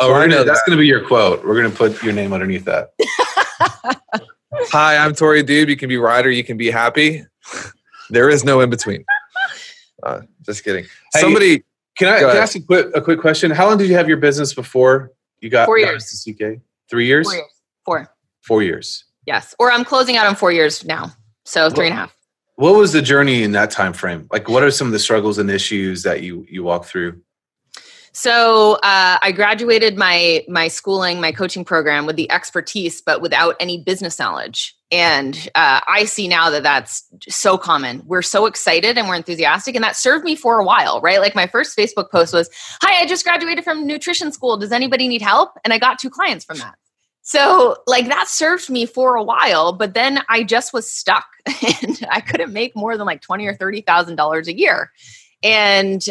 Oh, 0.00 0.06
So 0.08 0.12
we're 0.12 0.18
I 0.22 0.26
know 0.26 0.36
gonna, 0.38 0.44
that's 0.46 0.60
that. 0.60 0.66
going 0.66 0.76
to 0.78 0.80
be 0.80 0.86
your 0.88 1.06
quote. 1.06 1.44
We're 1.44 1.60
going 1.60 1.70
to 1.70 1.76
put 1.76 2.02
your 2.02 2.12
name 2.12 2.32
underneath 2.32 2.64
that. 2.64 2.90
Hi, 4.72 4.96
I'm 4.96 5.14
Tori 5.14 5.42
Dude. 5.42 5.68
You 5.68 5.76
can 5.76 5.88
be 5.88 5.96
right 5.96 6.26
or 6.26 6.30
you 6.30 6.42
can 6.44 6.56
be 6.56 6.70
happy. 6.70 7.24
there 8.10 8.28
is 8.28 8.44
no 8.44 8.60
in 8.60 8.70
between. 8.70 9.04
Uh, 10.02 10.22
just 10.44 10.64
kidding. 10.64 10.84
Hey, 11.14 11.20
Somebody, 11.20 11.62
Can 11.96 12.08
I, 12.08 12.18
can 12.20 12.30
I 12.30 12.36
ask 12.36 12.56
a 12.56 12.60
quick, 12.60 12.86
a 12.94 13.00
quick 13.00 13.20
question? 13.20 13.50
How 13.50 13.68
long 13.68 13.78
did 13.78 13.88
you 13.88 13.94
have 13.94 14.08
your 14.08 14.16
business 14.16 14.54
before 14.54 15.12
you 15.40 15.50
got 15.50 15.66
Four 15.66 15.78
got 15.78 15.88
years. 15.88 16.26
into 16.26 16.56
CK? 16.56 16.62
Three 16.88 17.06
years? 17.06 17.26
Four 17.26 17.34
years. 17.34 17.52
Four. 17.84 18.14
Four 18.42 18.62
years. 18.62 19.04
Yes. 19.26 19.54
Or 19.58 19.70
I'm 19.70 19.84
closing 19.84 20.16
out 20.16 20.26
on 20.26 20.34
four 20.34 20.52
years 20.52 20.84
now. 20.84 21.12
So 21.44 21.70
three 21.70 21.86
and 21.86 21.94
a 21.94 21.96
half. 21.96 22.16
What 22.56 22.76
was 22.76 22.92
the 22.92 23.02
journey 23.02 23.42
in 23.42 23.52
that 23.52 23.70
time 23.70 23.92
frame? 23.92 24.28
Like, 24.30 24.48
what 24.48 24.62
are 24.62 24.70
some 24.70 24.86
of 24.86 24.92
the 24.92 24.98
struggles 24.98 25.38
and 25.38 25.50
issues 25.50 26.02
that 26.04 26.22
you 26.22 26.46
you 26.48 26.62
walk 26.62 26.84
through? 26.84 27.20
So 28.12 28.74
uh, 28.74 29.18
I 29.20 29.32
graduated 29.32 29.96
my 29.96 30.44
my 30.48 30.68
schooling, 30.68 31.20
my 31.20 31.32
coaching 31.32 31.64
program 31.64 32.06
with 32.06 32.16
the 32.16 32.30
expertise, 32.30 33.00
but 33.00 33.20
without 33.20 33.56
any 33.58 33.82
business 33.82 34.18
knowledge. 34.18 34.76
And 34.92 35.48
uh, 35.54 35.80
I 35.88 36.04
see 36.04 36.28
now 36.28 36.50
that 36.50 36.62
that's 36.62 37.02
so 37.26 37.56
common. 37.56 38.02
We're 38.06 38.20
so 38.20 38.44
excited 38.44 38.98
and 38.98 39.08
we're 39.08 39.14
enthusiastic, 39.14 39.74
and 39.74 39.82
that 39.82 39.96
served 39.96 40.24
me 40.24 40.36
for 40.36 40.58
a 40.58 40.64
while, 40.64 41.00
right? 41.00 41.18
Like 41.18 41.34
my 41.34 41.46
first 41.46 41.76
Facebook 41.76 42.10
post 42.10 42.34
was, 42.34 42.50
"Hi, 42.82 43.00
I 43.00 43.06
just 43.06 43.24
graduated 43.24 43.64
from 43.64 43.86
nutrition 43.86 44.30
school. 44.32 44.58
Does 44.58 44.70
anybody 44.70 45.08
need 45.08 45.22
help?" 45.22 45.52
And 45.64 45.72
I 45.72 45.78
got 45.78 45.98
two 45.98 46.10
clients 46.10 46.44
from 46.44 46.58
that. 46.58 46.74
So 47.22 47.76
like 47.86 48.08
that 48.08 48.28
served 48.28 48.68
me 48.68 48.84
for 48.84 49.14
a 49.16 49.22
while, 49.22 49.72
but 49.72 49.94
then 49.94 50.20
I 50.28 50.42
just 50.42 50.74
was 50.74 50.86
stuck, 50.86 51.26
and 51.46 52.06
I 52.10 52.20
couldn't 52.20 52.52
make 52.52 52.76
more 52.76 52.98
than 52.98 53.06
like 53.06 53.22
twenty 53.22 53.46
or 53.46 53.54
thirty 53.54 53.80
thousand 53.80 54.16
dollars 54.16 54.46
a 54.46 54.56
year, 54.56 54.92
and 55.42 56.04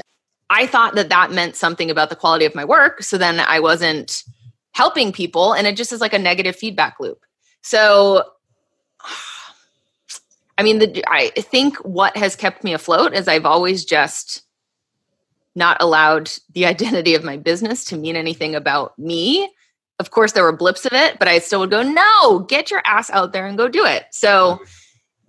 I 0.49 0.65
thought 0.65 0.95
that 0.95 1.09
that 1.09 1.31
meant 1.31 1.55
something 1.55 1.91
about 1.91 2.09
the 2.09 2.15
quality 2.15 2.45
of 2.45 2.55
my 2.55 2.65
work. 2.65 3.03
So 3.03 3.17
then 3.17 3.39
I 3.39 3.59
wasn't 3.59 4.23
helping 4.71 5.11
people, 5.11 5.53
and 5.53 5.67
it 5.67 5.77
just 5.77 5.91
is 5.91 6.01
like 6.01 6.13
a 6.13 6.19
negative 6.19 6.55
feedback 6.55 6.99
loop. 6.99 7.19
So, 7.61 8.23
I 10.57 10.63
mean, 10.63 10.79
the, 10.79 11.03
I 11.07 11.29
think 11.29 11.77
what 11.77 12.15
has 12.17 12.35
kept 12.35 12.63
me 12.63 12.73
afloat 12.73 13.13
is 13.13 13.27
I've 13.27 13.45
always 13.45 13.85
just 13.85 14.43
not 15.55 15.77
allowed 15.81 16.31
the 16.53 16.65
identity 16.73 17.15
of 17.15 17.23
my 17.23 17.37
business 17.37 17.85
to 17.85 17.97
mean 17.97 18.15
anything 18.15 18.55
about 18.55 18.97
me. 18.99 19.49
Of 19.99 20.11
course, 20.11 20.31
there 20.31 20.43
were 20.43 20.55
blips 20.55 20.85
of 20.85 20.93
it, 20.93 21.19
but 21.19 21.27
I 21.27 21.39
still 21.39 21.59
would 21.59 21.69
go, 21.69 21.83
no, 21.83 22.39
get 22.39 22.71
your 22.71 22.81
ass 22.85 23.09
out 23.11 23.33
there 23.33 23.45
and 23.45 23.57
go 23.57 23.67
do 23.67 23.85
it. 23.85 24.05
So, 24.11 24.59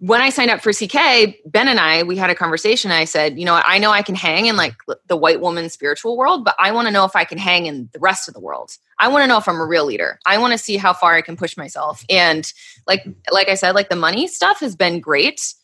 when 0.02 0.20
I 0.20 0.30
signed 0.30 0.50
up 0.50 0.60
for 0.60 0.72
CK, 0.72 1.36
Ben 1.46 1.68
and 1.68 1.78
I, 1.78 2.02
we 2.02 2.16
had 2.16 2.28
a 2.28 2.34
conversation. 2.34 2.90
I 2.90 3.04
said, 3.04 3.38
you 3.38 3.44
know, 3.44 3.62
I 3.64 3.78
know 3.78 3.92
I 3.92 4.02
can 4.02 4.16
hang 4.16 4.46
in 4.46 4.56
like 4.56 4.74
the 5.06 5.16
white 5.16 5.40
woman 5.40 5.68
spiritual 5.68 6.16
world, 6.16 6.44
but 6.44 6.56
I 6.58 6.72
want 6.72 6.88
to 6.88 6.92
know 6.92 7.04
if 7.04 7.14
I 7.14 7.22
can 7.22 7.38
hang 7.38 7.66
in 7.66 7.88
the 7.92 8.00
rest 8.00 8.26
of 8.26 8.34
the 8.34 8.40
world. 8.40 8.76
I 8.98 9.06
want 9.06 9.22
to 9.22 9.28
know 9.28 9.38
if 9.38 9.46
I'm 9.46 9.60
a 9.60 9.64
real 9.64 9.84
leader. 9.84 10.18
I 10.26 10.38
want 10.38 10.54
to 10.54 10.58
see 10.58 10.76
how 10.76 10.92
far 10.92 11.14
I 11.14 11.20
can 11.20 11.36
push 11.36 11.56
myself. 11.56 12.04
And 12.10 12.52
like, 12.84 13.06
like 13.30 13.48
I 13.48 13.54
said, 13.54 13.76
like 13.76 13.90
the 13.90 13.96
money 13.96 14.26
stuff 14.26 14.58
has 14.58 14.74
been 14.74 14.98
great. 14.98 15.54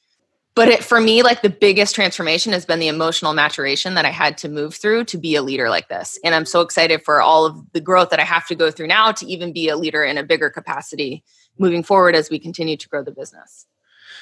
But 0.54 0.68
it, 0.68 0.84
for 0.84 1.00
me, 1.00 1.24
like 1.24 1.42
the 1.42 1.50
biggest 1.50 1.96
transformation 1.96 2.52
has 2.52 2.64
been 2.64 2.78
the 2.78 2.86
emotional 2.86 3.34
maturation 3.34 3.94
that 3.94 4.04
I 4.04 4.10
had 4.10 4.38
to 4.38 4.48
move 4.48 4.76
through 4.76 5.06
to 5.06 5.18
be 5.18 5.34
a 5.34 5.42
leader 5.42 5.68
like 5.68 5.88
this. 5.88 6.16
And 6.22 6.32
I'm 6.32 6.46
so 6.46 6.60
excited 6.60 7.02
for 7.02 7.20
all 7.20 7.44
of 7.44 7.72
the 7.72 7.80
growth 7.80 8.10
that 8.10 8.20
I 8.20 8.24
have 8.24 8.46
to 8.46 8.54
go 8.54 8.70
through 8.70 8.86
now 8.86 9.10
to 9.10 9.26
even 9.26 9.52
be 9.52 9.68
a 9.68 9.76
leader 9.76 10.04
in 10.04 10.16
a 10.16 10.22
bigger 10.22 10.48
capacity 10.48 11.24
moving 11.58 11.82
forward 11.82 12.14
as 12.14 12.30
we 12.30 12.38
continue 12.38 12.76
to 12.76 12.88
grow 12.88 13.02
the 13.02 13.10
business. 13.10 13.66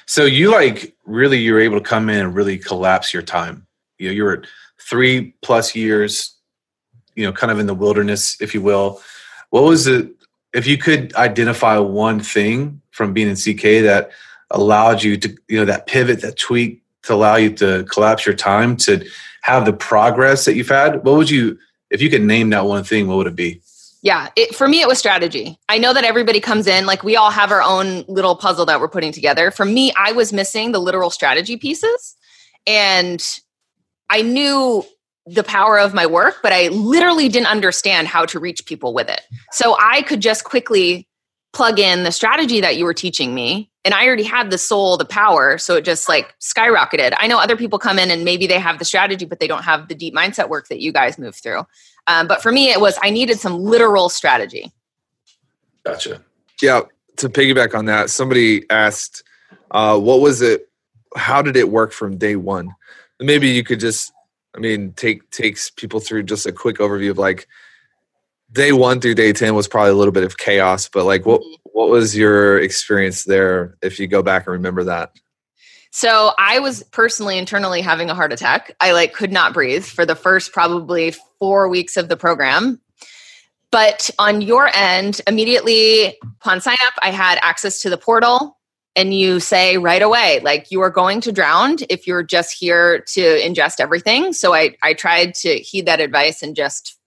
So 0.06 0.24
you 0.24 0.50
like 0.50 0.94
really 1.04 1.38
you're 1.38 1.60
able 1.60 1.78
to 1.78 1.84
come 1.84 2.08
in 2.08 2.20
and 2.20 2.34
really 2.34 2.58
collapse 2.58 3.12
your 3.12 3.22
time. 3.22 3.66
You 3.98 4.08
know, 4.08 4.14
you're 4.14 4.32
at 4.32 4.46
three 4.80 5.34
plus 5.42 5.74
years, 5.74 6.36
you 7.14 7.24
know, 7.24 7.32
kind 7.32 7.50
of 7.50 7.58
in 7.58 7.66
the 7.66 7.74
wilderness, 7.74 8.40
if 8.40 8.54
you 8.54 8.62
will. 8.62 9.02
What 9.50 9.64
was 9.64 9.86
it 9.86 10.10
if 10.52 10.66
you 10.66 10.78
could 10.78 11.14
identify 11.16 11.78
one 11.78 12.20
thing 12.20 12.80
from 12.90 13.12
being 13.12 13.28
in 13.28 13.36
CK 13.36 13.84
that 13.84 14.10
allowed 14.50 15.02
you 15.02 15.16
to, 15.16 15.36
you 15.48 15.58
know, 15.58 15.64
that 15.64 15.86
pivot, 15.86 16.22
that 16.22 16.38
tweak 16.38 16.82
to 17.02 17.14
allow 17.14 17.36
you 17.36 17.50
to 17.50 17.84
collapse 17.84 18.24
your 18.24 18.34
time 18.34 18.76
to 18.76 19.06
have 19.42 19.64
the 19.66 19.72
progress 19.72 20.44
that 20.44 20.54
you've 20.54 20.68
had, 20.68 21.04
what 21.04 21.16
would 21.16 21.30
you, 21.30 21.58
if 21.90 22.00
you 22.00 22.10
could 22.10 22.22
name 22.22 22.50
that 22.50 22.64
one 22.64 22.84
thing, 22.84 23.06
what 23.06 23.16
would 23.16 23.26
it 23.26 23.36
be? 23.36 23.60
Yeah, 24.06 24.28
it, 24.36 24.54
for 24.54 24.68
me, 24.68 24.80
it 24.80 24.86
was 24.86 25.00
strategy. 25.00 25.58
I 25.68 25.78
know 25.78 25.92
that 25.92 26.04
everybody 26.04 26.38
comes 26.38 26.68
in, 26.68 26.86
like 26.86 27.02
we 27.02 27.16
all 27.16 27.32
have 27.32 27.50
our 27.50 27.60
own 27.60 28.04
little 28.06 28.36
puzzle 28.36 28.64
that 28.66 28.78
we're 28.78 28.86
putting 28.86 29.10
together. 29.10 29.50
For 29.50 29.64
me, 29.64 29.92
I 29.98 30.12
was 30.12 30.32
missing 30.32 30.70
the 30.70 30.78
literal 30.78 31.10
strategy 31.10 31.56
pieces. 31.56 32.14
And 32.68 33.20
I 34.08 34.22
knew 34.22 34.84
the 35.26 35.42
power 35.42 35.76
of 35.76 35.92
my 35.92 36.06
work, 36.06 36.36
but 36.40 36.52
I 36.52 36.68
literally 36.68 37.28
didn't 37.28 37.48
understand 37.48 38.06
how 38.06 38.24
to 38.26 38.38
reach 38.38 38.64
people 38.64 38.94
with 38.94 39.08
it. 39.08 39.22
So 39.50 39.76
I 39.80 40.02
could 40.02 40.20
just 40.20 40.44
quickly 40.44 41.08
plug 41.52 41.80
in 41.80 42.04
the 42.04 42.12
strategy 42.12 42.60
that 42.60 42.76
you 42.76 42.84
were 42.84 42.92
teaching 42.92 43.34
me 43.34 43.70
and 43.82 43.94
i 43.94 44.04
already 44.04 44.22
had 44.22 44.50
the 44.50 44.58
soul 44.58 44.98
the 44.98 45.06
power 45.06 45.56
so 45.56 45.76
it 45.76 45.86
just 45.86 46.06
like 46.06 46.34
skyrocketed 46.38 47.14
i 47.16 47.26
know 47.26 47.38
other 47.38 47.56
people 47.56 47.78
come 47.78 47.98
in 47.98 48.10
and 48.10 48.26
maybe 48.26 48.46
they 48.46 48.58
have 48.58 48.78
the 48.78 48.84
strategy 48.84 49.24
but 49.24 49.40
they 49.40 49.46
don't 49.46 49.62
have 49.62 49.88
the 49.88 49.94
deep 49.94 50.14
mindset 50.14 50.50
work 50.50 50.68
that 50.68 50.80
you 50.80 50.92
guys 50.92 51.18
move 51.18 51.34
through 51.34 51.62
um, 52.08 52.26
but 52.26 52.42
for 52.42 52.52
me 52.52 52.70
it 52.70 52.80
was 52.80 52.98
i 53.02 53.10
needed 53.10 53.38
some 53.38 53.62
literal 53.62 54.08
strategy 54.08 54.72
Gotcha. 55.86 56.20
Yeah, 56.60 56.80
to 57.18 57.28
piggyback 57.28 57.72
on 57.72 57.84
that, 57.84 58.10
somebody 58.10 58.68
asked, 58.70 59.22
uh, 59.70 59.98
"What 59.98 60.20
was 60.20 60.42
it? 60.42 60.68
How 61.14 61.42
did 61.42 61.56
it 61.56 61.70
work 61.70 61.92
from 61.92 62.18
day 62.18 62.34
one?" 62.34 62.74
Maybe 63.20 63.48
you 63.48 63.62
could 63.62 63.78
just, 63.78 64.12
I 64.54 64.58
mean, 64.58 64.92
take 64.94 65.30
takes 65.30 65.70
people 65.70 66.00
through 66.00 66.24
just 66.24 66.44
a 66.44 66.52
quick 66.52 66.78
overview 66.78 67.10
of 67.10 67.18
like 67.18 67.46
day 68.50 68.72
one 68.72 69.00
through 69.00 69.14
day 69.14 69.32
ten 69.32 69.54
was 69.54 69.68
probably 69.68 69.92
a 69.92 69.94
little 69.94 70.12
bit 70.12 70.24
of 70.24 70.38
chaos, 70.38 70.88
but 70.88 71.04
like 71.04 71.24
what 71.24 71.40
what 71.62 71.88
was 71.88 72.16
your 72.16 72.58
experience 72.58 73.22
there? 73.22 73.76
If 73.80 74.00
you 74.00 74.08
go 74.08 74.24
back 74.24 74.46
and 74.46 74.54
remember 74.54 74.82
that, 74.84 75.12
So 75.96 76.32
I 76.38 76.58
was 76.58 76.82
personally 76.90 77.38
internally 77.38 77.80
having 77.80 78.10
a 78.10 78.14
heart 78.14 78.30
attack. 78.30 78.76
I 78.82 78.92
like 78.92 79.14
could 79.14 79.32
not 79.32 79.54
breathe 79.54 79.82
for 79.82 80.04
the 80.04 80.14
first 80.14 80.52
probably 80.52 81.14
4 81.38 81.68
weeks 81.68 81.96
of 81.96 82.10
the 82.10 82.18
program. 82.18 82.82
But 83.70 84.10
on 84.18 84.42
your 84.42 84.68
end, 84.76 85.22
immediately 85.26 86.18
upon 86.22 86.60
sign 86.60 86.76
up, 86.86 86.92
I 87.00 87.12
had 87.12 87.38
access 87.40 87.80
to 87.80 87.88
the 87.88 87.96
portal 87.96 88.58
and 88.94 89.14
you 89.14 89.40
say 89.40 89.78
right 89.78 90.02
away 90.02 90.40
like 90.40 90.70
you 90.70 90.82
are 90.82 90.90
going 90.90 91.22
to 91.22 91.32
drown 91.32 91.76
if 91.88 92.06
you're 92.06 92.22
just 92.22 92.52
here 92.52 92.98
to 93.14 93.22
ingest 93.22 93.80
everything. 93.80 94.34
So 94.34 94.52
I 94.52 94.76
I 94.82 94.92
tried 94.92 95.32
to 95.36 95.54
heed 95.60 95.86
that 95.86 96.00
advice 96.00 96.42
and 96.42 96.54
just 96.54 96.98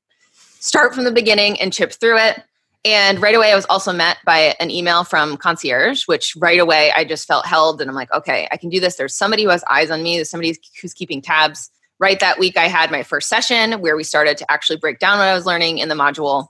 start 0.59 0.95
from 0.95 1.03
the 1.03 1.11
beginning 1.11 1.61
and 1.61 1.71
chip 1.71 1.93
through 1.93 2.17
it. 2.17 2.41
And 2.85 3.21
right 3.21 3.35
away, 3.35 3.51
I 3.51 3.55
was 3.55 3.65
also 3.65 3.91
met 3.91 4.17
by 4.25 4.55
an 4.59 4.71
email 4.71 5.03
from 5.03 5.35
concierge, 5.35 6.03
which 6.05 6.33
right 6.37 6.59
away 6.59 6.91
I 6.95 7.03
just 7.03 7.27
felt 7.27 7.45
held. 7.45 7.81
And 7.81 7.89
I'm 7.89 7.95
like, 7.95 8.11
okay, 8.13 8.47
I 8.51 8.57
can 8.57 8.69
do 8.69 8.79
this. 8.79 8.95
There's 8.95 9.15
somebody 9.15 9.43
who 9.43 9.49
has 9.49 9.63
eyes 9.69 9.91
on 9.91 10.01
me. 10.01 10.15
There's 10.15 10.29
somebody 10.29 10.55
who's 10.81 10.93
keeping 10.93 11.21
tabs. 11.21 11.69
Right 11.99 12.19
that 12.21 12.39
week, 12.39 12.55
I 12.55 12.69
had 12.69 12.91
my 12.91 13.03
first 13.03 13.27
session 13.27 13.73
where 13.81 13.97
we 13.97 14.05
started 14.05 14.37
to 14.37 14.49
actually 14.49 14.77
break 14.77 14.99
down 14.99 15.17
what 15.17 15.27
I 15.27 15.33
was 15.33 15.45
learning 15.45 15.79
in 15.79 15.89
the 15.89 15.95
module. 15.95 16.47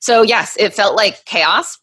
So, 0.00 0.20
yes, 0.20 0.58
it 0.58 0.74
felt 0.74 0.94
like 0.94 1.24
chaos, 1.24 1.78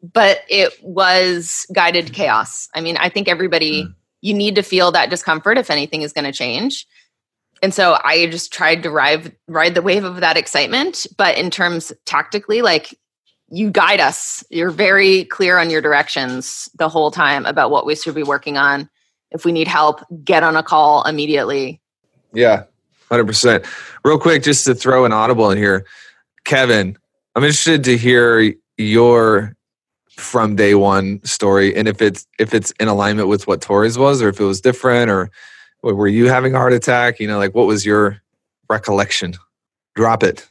but 0.00 0.42
it 0.48 0.72
was 0.80 1.66
guided 1.74 2.12
chaos. 2.12 2.68
I 2.72 2.80
mean, 2.80 2.96
I 2.96 3.08
think 3.08 3.26
everybody, 3.26 3.82
hmm. 3.82 3.90
you 4.20 4.34
need 4.34 4.54
to 4.54 4.62
feel 4.62 4.92
that 4.92 5.10
discomfort 5.10 5.58
if 5.58 5.68
anything 5.68 6.02
is 6.02 6.12
going 6.12 6.26
to 6.26 6.32
change. 6.32 6.86
And 7.60 7.74
so 7.74 7.98
I 8.04 8.26
just 8.26 8.52
tried 8.52 8.82
to 8.84 8.90
ride 8.90 9.34
ride 9.48 9.74
the 9.74 9.82
wave 9.82 10.04
of 10.04 10.20
that 10.20 10.36
excitement. 10.36 11.06
But 11.16 11.36
in 11.36 11.50
terms 11.50 11.92
tactically, 12.04 12.62
like 12.62 12.96
you 13.50 13.70
guide 13.70 14.00
us, 14.00 14.42
you're 14.50 14.70
very 14.70 15.24
clear 15.26 15.58
on 15.58 15.70
your 15.70 15.80
directions 15.80 16.68
the 16.78 16.88
whole 16.88 17.10
time 17.10 17.46
about 17.46 17.70
what 17.70 17.86
we 17.86 17.94
should 17.94 18.14
be 18.14 18.22
working 18.22 18.56
on. 18.56 18.88
If 19.30 19.44
we 19.44 19.52
need 19.52 19.68
help, 19.68 20.00
get 20.24 20.42
on 20.42 20.56
a 20.56 20.62
call 20.62 21.04
immediately. 21.04 21.80
yeah, 22.32 22.64
hundred 23.08 23.26
percent. 23.26 23.64
Real 24.04 24.18
quick, 24.18 24.42
just 24.42 24.64
to 24.66 24.74
throw 24.74 25.04
an 25.04 25.12
audible 25.12 25.50
in 25.50 25.58
here, 25.58 25.84
Kevin, 26.44 26.96
I'm 27.34 27.42
interested 27.42 27.84
to 27.84 27.96
hear 27.96 28.54
your 28.76 29.56
from 30.10 30.54
day 30.54 30.74
one 30.76 31.22
story, 31.24 31.74
and 31.74 31.88
if 31.88 32.00
it's 32.00 32.26
if 32.38 32.54
it's 32.54 32.70
in 32.78 32.88
alignment 32.88 33.28
with 33.28 33.46
what 33.46 33.60
Tori's 33.60 33.98
was, 33.98 34.22
or 34.22 34.28
if 34.28 34.40
it 34.40 34.44
was 34.44 34.60
different, 34.60 35.10
or 35.10 35.30
were 35.82 36.08
you 36.08 36.28
having 36.28 36.54
a 36.54 36.58
heart 36.58 36.72
attack? 36.72 37.18
You 37.18 37.26
know, 37.26 37.38
like 37.38 37.54
what 37.54 37.66
was 37.66 37.84
your 37.84 38.20
recollection? 38.70 39.34
Drop 39.96 40.22
it. 40.22 40.46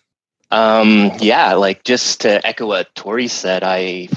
Um, 0.53 1.11
yeah, 1.19 1.53
like 1.53 1.83
just 1.83 2.21
to 2.21 2.45
echo 2.45 2.67
what 2.67 2.93
Tori 2.95 3.27
said, 3.27 3.63
I 3.63 4.07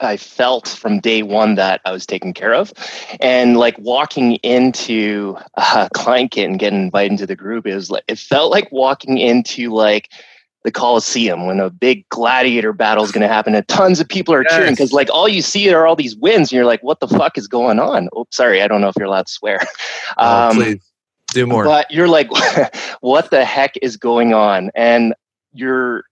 I 0.00 0.16
felt 0.16 0.68
from 0.68 0.98
day 1.00 1.22
one 1.22 1.54
that 1.54 1.80
I 1.84 1.92
was 1.92 2.04
taken 2.04 2.34
care 2.34 2.52
of, 2.54 2.72
and 3.20 3.56
like 3.56 3.78
walking 3.78 4.34
into 4.36 5.36
a 5.54 5.88
client 5.94 6.30
kit 6.32 6.50
and 6.50 6.58
getting 6.58 6.82
invited 6.82 7.12
into 7.12 7.26
the 7.26 7.36
group, 7.36 7.66
it 7.66 7.74
was 7.74 7.90
like 7.90 8.04
it 8.08 8.18
felt 8.18 8.50
like 8.50 8.70
walking 8.70 9.18
into 9.18 9.72
like 9.72 10.10
the 10.64 10.72
Coliseum 10.72 11.46
when 11.46 11.60
a 11.60 11.70
big 11.70 12.06
gladiator 12.08 12.72
battle 12.72 13.04
is 13.04 13.12
going 13.12 13.22
to 13.22 13.32
happen 13.32 13.54
and 13.54 13.66
tons 13.68 14.00
of 14.00 14.08
people 14.08 14.34
are 14.34 14.42
cheering 14.44 14.72
because 14.72 14.92
like 14.92 15.08
all 15.08 15.28
you 15.28 15.40
see 15.40 15.72
are 15.72 15.86
all 15.86 15.94
these 15.96 16.16
wins 16.16 16.50
and 16.50 16.56
you're 16.56 16.64
like, 16.66 16.82
what 16.82 16.98
the 17.00 17.06
fuck 17.08 17.38
is 17.38 17.46
going 17.46 17.78
on? 17.78 18.08
Oh, 18.14 18.26
sorry, 18.32 18.60
I 18.60 18.66
don't 18.68 18.80
know 18.80 18.88
if 18.88 18.96
you're 18.98 19.06
allowed 19.06 19.26
to 19.26 19.32
swear. 19.32 19.60
Oh, 20.18 20.48
Um, 20.50 20.56
please 20.56 20.82
do 21.32 21.46
more. 21.46 21.64
but 21.64 21.88
you're 21.90 22.08
like 22.08 22.28
what 23.00 23.30
the 23.30 23.44
heck 23.44 23.74
is 23.80 23.96
going 23.96 24.34
on 24.34 24.70
and 24.74 25.14
you're 25.58 26.04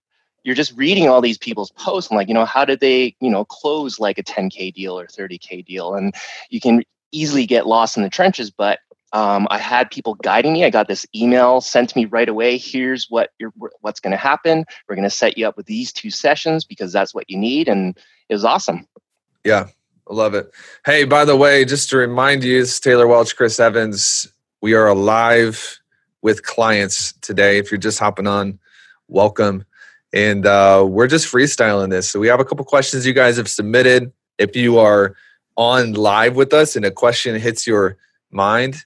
you're 0.44 0.54
just 0.54 0.76
reading 0.76 1.08
all 1.08 1.20
these 1.20 1.38
people's 1.38 1.70
posts 1.72 2.10
and 2.10 2.16
like 2.16 2.28
you 2.28 2.34
know 2.34 2.44
how 2.44 2.64
did 2.64 2.80
they 2.80 3.14
you 3.20 3.30
know 3.30 3.44
close 3.44 3.98
like 3.98 4.18
a 4.18 4.22
10k 4.22 4.72
deal 4.74 4.98
or 4.98 5.06
30k 5.06 5.64
deal 5.64 5.94
and 5.94 6.14
you 6.50 6.60
can 6.60 6.82
easily 7.12 7.46
get 7.46 7.66
lost 7.66 7.96
in 7.96 8.02
the 8.02 8.10
trenches 8.10 8.50
but 8.50 8.80
um, 9.12 9.46
i 9.50 9.58
had 9.58 9.90
people 9.90 10.14
guiding 10.14 10.52
me 10.52 10.64
i 10.64 10.70
got 10.70 10.88
this 10.88 11.06
email 11.14 11.60
sent 11.60 11.88
to 11.90 11.98
me 11.98 12.04
right 12.04 12.28
away 12.28 12.58
here's 12.58 13.06
what 13.08 13.30
you're 13.38 13.52
what's 13.80 14.00
going 14.00 14.10
to 14.10 14.16
happen 14.16 14.64
we're 14.88 14.96
going 14.96 15.02
to 15.02 15.10
set 15.10 15.38
you 15.38 15.46
up 15.46 15.56
with 15.56 15.66
these 15.66 15.92
two 15.92 16.10
sessions 16.10 16.64
because 16.64 16.92
that's 16.92 17.14
what 17.14 17.28
you 17.30 17.38
need 17.38 17.68
and 17.68 17.98
it 18.28 18.34
was 18.34 18.44
awesome 18.44 18.86
Yeah, 19.46 19.68
I 20.10 20.12
love 20.12 20.34
it. 20.34 20.50
Hey, 20.84 21.04
by 21.04 21.24
the 21.24 21.36
way, 21.36 21.64
just 21.64 21.88
to 21.90 21.96
remind 21.96 22.42
you, 22.42 22.60
it's 22.60 22.80
Taylor 22.80 23.06
Welch, 23.06 23.36
Chris 23.36 23.60
Evans. 23.60 24.26
We 24.60 24.74
are 24.74 24.88
alive 24.88 25.78
with 26.20 26.42
clients 26.42 27.12
today. 27.20 27.58
If 27.58 27.70
you're 27.70 27.78
just 27.78 28.00
hopping 28.00 28.26
on, 28.26 28.58
welcome. 29.08 29.64
And 30.12 30.46
uh, 30.46 30.84
we're 30.88 31.08
just 31.08 31.30
freestyling 31.30 31.90
this. 31.90 32.08
So 32.10 32.20
we 32.20 32.28
have 32.28 32.40
a 32.40 32.44
couple 32.44 32.64
questions 32.64 33.06
you 33.06 33.12
guys 33.12 33.36
have 33.36 33.48
submitted. 33.48 34.12
If 34.38 34.56
you 34.56 34.78
are 34.78 35.16
on 35.56 35.94
live 35.94 36.36
with 36.36 36.52
us 36.52 36.76
and 36.76 36.84
a 36.84 36.90
question 36.90 37.38
hits 37.38 37.66
your 37.66 37.96
mind, 38.30 38.84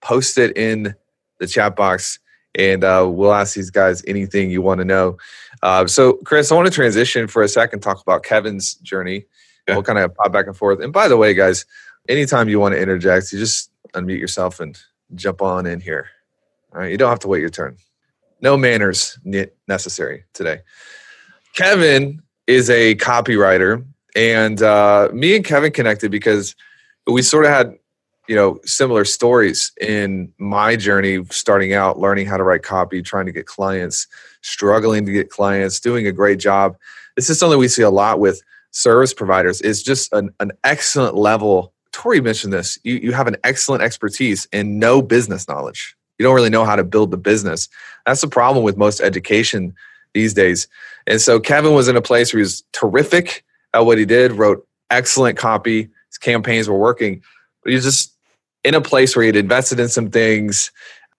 post 0.00 0.38
it 0.38 0.56
in 0.56 0.94
the 1.38 1.46
chat 1.46 1.76
box 1.76 2.18
and 2.54 2.84
uh, 2.84 3.08
we'll 3.10 3.32
ask 3.32 3.54
these 3.54 3.70
guys 3.70 4.02
anything 4.06 4.50
you 4.50 4.62
want 4.62 4.78
to 4.78 4.84
know. 4.84 5.16
Uh, 5.62 5.86
so, 5.86 6.14
Chris, 6.24 6.52
I 6.52 6.54
want 6.54 6.66
to 6.66 6.72
transition 6.72 7.26
for 7.26 7.42
a 7.42 7.48
second, 7.48 7.80
talk 7.80 8.02
about 8.02 8.24
Kevin's 8.24 8.74
journey. 8.76 9.24
Yeah. 9.66 9.74
We'll 9.74 9.84
kind 9.84 9.98
of 9.98 10.14
pop 10.14 10.32
back 10.32 10.46
and 10.46 10.56
forth. 10.56 10.80
And 10.80 10.92
by 10.92 11.08
the 11.08 11.16
way, 11.16 11.34
guys, 11.34 11.64
anytime 12.08 12.48
you 12.48 12.58
want 12.60 12.74
to 12.74 12.80
interject, 12.80 13.32
you 13.32 13.38
just 13.38 13.70
unmute 13.94 14.18
yourself 14.18 14.60
and 14.60 14.78
jump 15.14 15.40
on 15.40 15.66
in 15.66 15.80
here. 15.80 16.08
All 16.74 16.80
right, 16.80 16.90
you 16.90 16.98
don't 16.98 17.10
have 17.10 17.20
to 17.20 17.28
wait 17.28 17.40
your 17.40 17.50
turn. 17.50 17.76
No 18.42 18.56
manners 18.56 19.18
necessary 19.68 20.24
today. 20.34 20.60
Kevin 21.54 22.20
is 22.46 22.68
a 22.70 22.96
copywriter, 22.96 23.84
and 24.16 24.60
uh, 24.60 25.08
me 25.12 25.36
and 25.36 25.44
Kevin 25.44 25.72
connected 25.72 26.10
because 26.10 26.56
we 27.06 27.22
sort 27.22 27.44
of 27.44 27.52
had, 27.52 27.74
you 28.28 28.34
know, 28.34 28.58
similar 28.64 29.04
stories 29.04 29.72
in 29.80 30.32
my 30.38 30.74
journey 30.74 31.24
starting 31.30 31.72
out, 31.72 32.00
learning 32.00 32.26
how 32.26 32.36
to 32.36 32.42
write 32.42 32.64
copy, 32.64 33.00
trying 33.00 33.26
to 33.26 33.32
get 33.32 33.46
clients, 33.46 34.08
struggling 34.40 35.06
to 35.06 35.12
get 35.12 35.30
clients, 35.30 35.78
doing 35.78 36.06
a 36.06 36.12
great 36.12 36.40
job. 36.40 36.76
This 37.14 37.30
is 37.30 37.38
something 37.38 37.58
we 37.58 37.68
see 37.68 37.82
a 37.82 37.90
lot 37.90 38.18
with 38.18 38.42
service 38.72 39.14
providers. 39.14 39.60
Is 39.60 39.82
just 39.82 40.12
an, 40.12 40.30
an 40.40 40.50
excellent 40.64 41.14
level. 41.14 41.72
Tori 41.92 42.20
mentioned 42.20 42.52
this. 42.52 42.78
You 42.82 42.96
you 42.96 43.12
have 43.12 43.28
an 43.28 43.36
excellent 43.44 43.82
expertise 43.82 44.48
and 44.52 44.80
no 44.80 45.00
business 45.00 45.46
knowledge. 45.46 45.94
You 46.22 46.28
don't 46.28 46.36
really 46.36 46.50
know 46.50 46.64
how 46.64 46.76
to 46.76 46.84
build 46.84 47.10
the 47.10 47.16
business. 47.16 47.68
That's 48.06 48.20
the 48.20 48.28
problem 48.28 48.64
with 48.64 48.76
most 48.76 49.00
education 49.00 49.74
these 50.14 50.32
days. 50.32 50.68
And 51.08 51.20
so 51.20 51.40
Kevin 51.40 51.74
was 51.74 51.88
in 51.88 51.96
a 51.96 52.00
place 52.00 52.32
where 52.32 52.38
he 52.38 52.44
was 52.44 52.62
terrific 52.70 53.44
at 53.74 53.80
what 53.86 53.98
he 53.98 54.04
did, 54.04 54.30
wrote 54.30 54.64
excellent 54.88 55.36
copy. 55.36 55.90
His 56.10 56.18
campaigns 56.18 56.68
were 56.68 56.78
working, 56.78 57.20
but 57.64 57.70
he 57.70 57.74
was 57.74 57.82
just 57.82 58.14
in 58.62 58.76
a 58.76 58.80
place 58.80 59.16
where 59.16 59.24
he 59.24 59.26
had 59.26 59.34
invested 59.34 59.80
in 59.80 59.88
some 59.88 60.10
things 60.10 60.70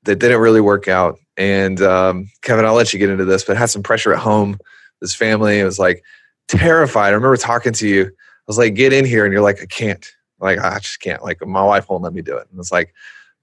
that 0.03 0.19
didn't 0.19 0.39
really 0.39 0.61
work 0.61 0.87
out. 0.87 1.19
And 1.35 1.81
um, 1.81 2.29
Kevin, 2.41 2.63
I'll 2.63 2.73
let 2.73 2.93
you 2.93 2.99
get 2.99 3.09
into 3.09 3.25
this, 3.25 3.43
but 3.43 3.57
had 3.57 3.65
some 3.65 3.83
pressure 3.83 4.13
at 4.13 4.19
home. 4.19 4.57
His 5.01 5.13
family 5.13 5.59
it 5.59 5.65
was 5.65 5.79
like 5.79 6.01
terrified. 6.47 7.07
I 7.07 7.15
remember 7.15 7.35
talking 7.35 7.73
to 7.73 7.87
you. 7.89 8.05
I 8.05 8.47
was 8.47 8.57
like, 8.57 8.73
"Get 8.73 8.93
in 8.93 9.03
here," 9.03 9.25
and 9.25 9.33
you're 9.33 9.41
like, 9.41 9.61
"I 9.61 9.65
can't." 9.65 10.09
Like, 10.39 10.59
I 10.59 10.79
just 10.79 11.01
can't. 11.01 11.23
Like, 11.23 11.45
my 11.45 11.63
wife 11.63 11.89
won't 11.89 12.03
let 12.03 12.13
me 12.13 12.21
do 12.21 12.37
it. 12.37 12.47
And 12.51 12.59
it's 12.59 12.71
like, 12.71 12.93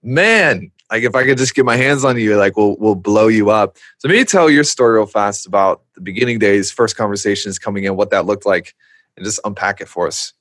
man, 0.02 0.70
like 0.90 1.04
if 1.04 1.14
I 1.14 1.24
could 1.24 1.38
just 1.38 1.54
get 1.54 1.64
my 1.64 1.76
hands 1.76 2.04
on 2.04 2.18
you, 2.18 2.36
like 2.36 2.56
we'll 2.56 2.76
we'll 2.78 2.94
blow 2.94 3.28
you 3.28 3.50
up. 3.50 3.76
So 3.98 4.08
maybe 4.08 4.24
tell 4.24 4.50
your 4.50 4.64
story 4.64 4.96
real 4.96 5.06
fast 5.06 5.46
about 5.46 5.82
the 5.94 6.00
beginning 6.00 6.38
days, 6.38 6.70
first 6.70 6.96
conversations 6.96 7.58
coming 7.58 7.84
in, 7.84 7.96
what 7.96 8.10
that 8.10 8.26
looked 8.26 8.46
like, 8.46 8.74
and 9.16 9.24
just 9.24 9.40
unpack 9.44 9.80
it 9.80 9.88
for 9.88 10.06
us. 10.06 10.32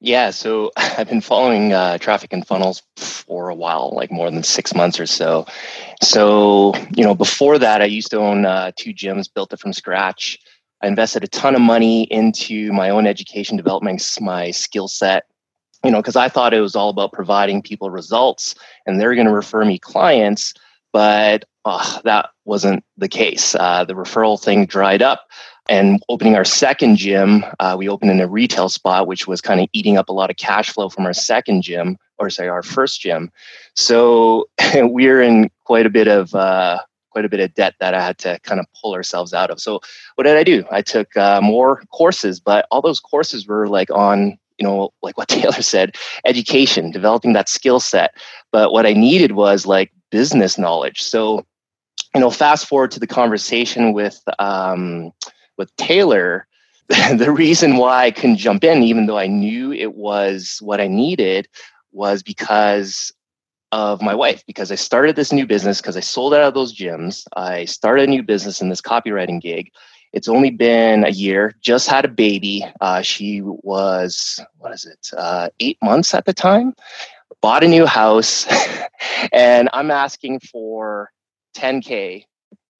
Yeah, 0.00 0.30
so 0.30 0.70
I've 0.76 1.08
been 1.08 1.22
following 1.22 1.72
uh, 1.72 1.98
traffic 1.98 2.32
and 2.32 2.46
funnels 2.46 2.82
for 2.96 3.48
a 3.48 3.54
while, 3.54 3.92
like 3.94 4.12
more 4.12 4.30
than 4.30 4.42
six 4.42 4.74
months 4.74 5.00
or 5.00 5.06
so. 5.06 5.46
So, 6.02 6.74
you 6.94 7.04
know, 7.04 7.14
before 7.14 7.58
that, 7.58 7.80
I 7.80 7.86
used 7.86 8.10
to 8.10 8.18
own 8.18 8.44
uh, 8.44 8.72
two 8.76 8.92
gyms, 8.92 9.32
built 9.32 9.52
it 9.52 9.60
from 9.60 9.72
scratch. 9.72 10.38
I 10.82 10.88
invested 10.88 11.24
a 11.24 11.28
ton 11.28 11.54
of 11.54 11.62
money 11.62 12.02
into 12.02 12.70
my 12.72 12.90
own 12.90 13.06
education, 13.06 13.56
developing 13.56 13.98
my 14.20 14.50
skill 14.50 14.88
set, 14.88 15.24
you 15.84 15.90
know, 15.90 16.00
because 16.00 16.16
I 16.16 16.28
thought 16.28 16.54
it 16.54 16.60
was 16.60 16.74
all 16.74 16.88
about 16.88 17.12
providing 17.12 17.62
people 17.62 17.90
results 17.90 18.54
and 18.86 19.00
they're 19.00 19.14
going 19.14 19.26
to 19.26 19.32
refer 19.32 19.64
me 19.64 19.78
clients. 19.78 20.54
But 20.92 21.44
uh, 21.64 22.00
that 22.04 22.30
wasn't 22.44 22.84
the 22.96 23.08
case. 23.08 23.54
Uh, 23.54 23.84
the 23.84 23.94
referral 23.94 24.42
thing 24.42 24.66
dried 24.66 25.02
up. 25.02 25.28
And 25.68 26.02
opening 26.08 26.36
our 26.36 26.44
second 26.44 26.96
gym, 26.96 27.44
uh, 27.58 27.74
we 27.78 27.88
opened 27.88 28.10
in 28.10 28.20
a 28.20 28.28
retail 28.28 28.68
spot, 28.68 29.06
which 29.06 29.26
was 29.26 29.40
kind 29.40 29.60
of 29.60 29.68
eating 29.72 29.96
up 29.96 30.08
a 30.08 30.12
lot 30.12 30.30
of 30.30 30.36
cash 30.36 30.70
flow 30.70 30.90
from 30.90 31.06
our 31.06 31.14
second 31.14 31.62
gym, 31.62 31.96
or 32.18 32.28
say 32.28 32.48
our 32.48 32.62
first 32.62 33.00
gym. 33.00 33.32
So 33.74 34.48
we're 34.74 35.22
in 35.22 35.50
quite 35.64 35.86
a 35.86 35.90
bit 35.90 36.06
of 36.06 36.34
uh, 36.34 36.80
quite 37.10 37.24
a 37.24 37.30
bit 37.30 37.40
of 37.40 37.54
debt 37.54 37.74
that 37.80 37.94
I 37.94 38.04
had 38.04 38.18
to 38.18 38.38
kind 38.42 38.60
of 38.60 38.66
pull 38.80 38.92
ourselves 38.92 39.32
out 39.32 39.50
of. 39.50 39.58
So 39.58 39.80
what 40.16 40.24
did 40.24 40.36
I 40.36 40.44
do? 40.44 40.64
I 40.70 40.82
took 40.82 41.16
uh, 41.16 41.40
more 41.40 41.82
courses, 41.92 42.40
but 42.40 42.66
all 42.70 42.82
those 42.82 43.00
courses 43.00 43.46
were 43.46 43.68
like 43.68 43.90
on 43.90 44.38
you 44.58 44.66
know 44.66 44.92
like 45.02 45.16
what 45.18 45.28
Taylor 45.36 45.62
said, 45.62 45.96
education, 46.24 46.90
developing 46.90 47.32
that 47.32 47.48
skill 47.48 47.80
set. 47.80 48.14
But 48.52 48.72
what 48.72 48.86
I 48.86 48.92
needed 48.92 49.32
was 49.32 49.66
like 49.66 49.92
business 50.10 50.58
knowledge. 50.58 51.02
So 51.02 51.44
you 52.14 52.20
know, 52.20 52.30
fast 52.30 52.68
forward 52.68 52.92
to 52.92 53.00
the 53.00 53.06
conversation 53.06 53.92
with 53.92 54.22
um, 54.38 55.12
with 55.58 55.74
Taylor, 55.76 56.46
the 56.88 57.32
reason 57.32 57.76
why 57.76 58.04
I 58.04 58.10
couldn't 58.10 58.36
jump 58.36 58.64
in, 58.64 58.82
even 58.82 59.06
though 59.06 59.18
I 59.18 59.26
knew 59.26 59.72
it 59.72 59.94
was 59.94 60.58
what 60.60 60.80
I 60.80 60.86
needed, 60.86 61.48
was 61.92 62.22
because 62.22 63.12
of 63.72 64.00
my 64.00 64.14
wife. 64.14 64.44
Because 64.46 64.70
I 64.70 64.76
started 64.76 65.16
this 65.16 65.32
new 65.32 65.46
business, 65.46 65.80
because 65.80 65.96
I 65.96 66.00
sold 66.00 66.34
out 66.34 66.42
of 66.42 66.54
those 66.54 66.76
gyms. 66.76 67.24
I 67.36 67.64
started 67.64 68.08
a 68.08 68.10
new 68.10 68.22
business 68.22 68.60
in 68.60 68.68
this 68.68 68.80
copywriting 68.80 69.40
gig. 69.40 69.72
It's 70.14 70.28
only 70.28 70.50
been 70.50 71.04
a 71.04 71.10
year, 71.10 71.56
just 71.60 71.88
had 71.88 72.04
a 72.04 72.08
baby. 72.08 72.64
Uh, 72.80 73.02
she 73.02 73.42
was, 73.42 74.38
what 74.58 74.72
is 74.72 74.86
it, 74.86 75.10
uh, 75.16 75.48
eight 75.58 75.76
months 75.82 76.14
at 76.14 76.24
the 76.24 76.32
time. 76.32 76.72
Bought 77.40 77.64
a 77.64 77.68
new 77.68 77.84
house, 77.84 78.46
and 79.32 79.68
I'm 79.72 79.90
asking 79.90 80.38
for 80.38 81.10
10K 81.56 82.26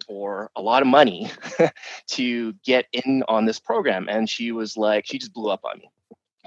or 0.07 0.49
a 0.55 0.63
lot 0.63 0.81
of 0.81 0.87
money 0.87 1.29
to 2.13 2.53
get 2.65 2.87
in 2.93 3.25
on 3.27 3.47
this 3.47 3.59
program. 3.59 4.07
And 4.09 4.31
she 4.31 4.53
was 4.53 4.77
like, 4.77 5.05
she 5.05 5.19
just 5.19 5.33
blew 5.33 5.51
up 5.51 5.65
on 5.65 5.79
me. 5.79 5.91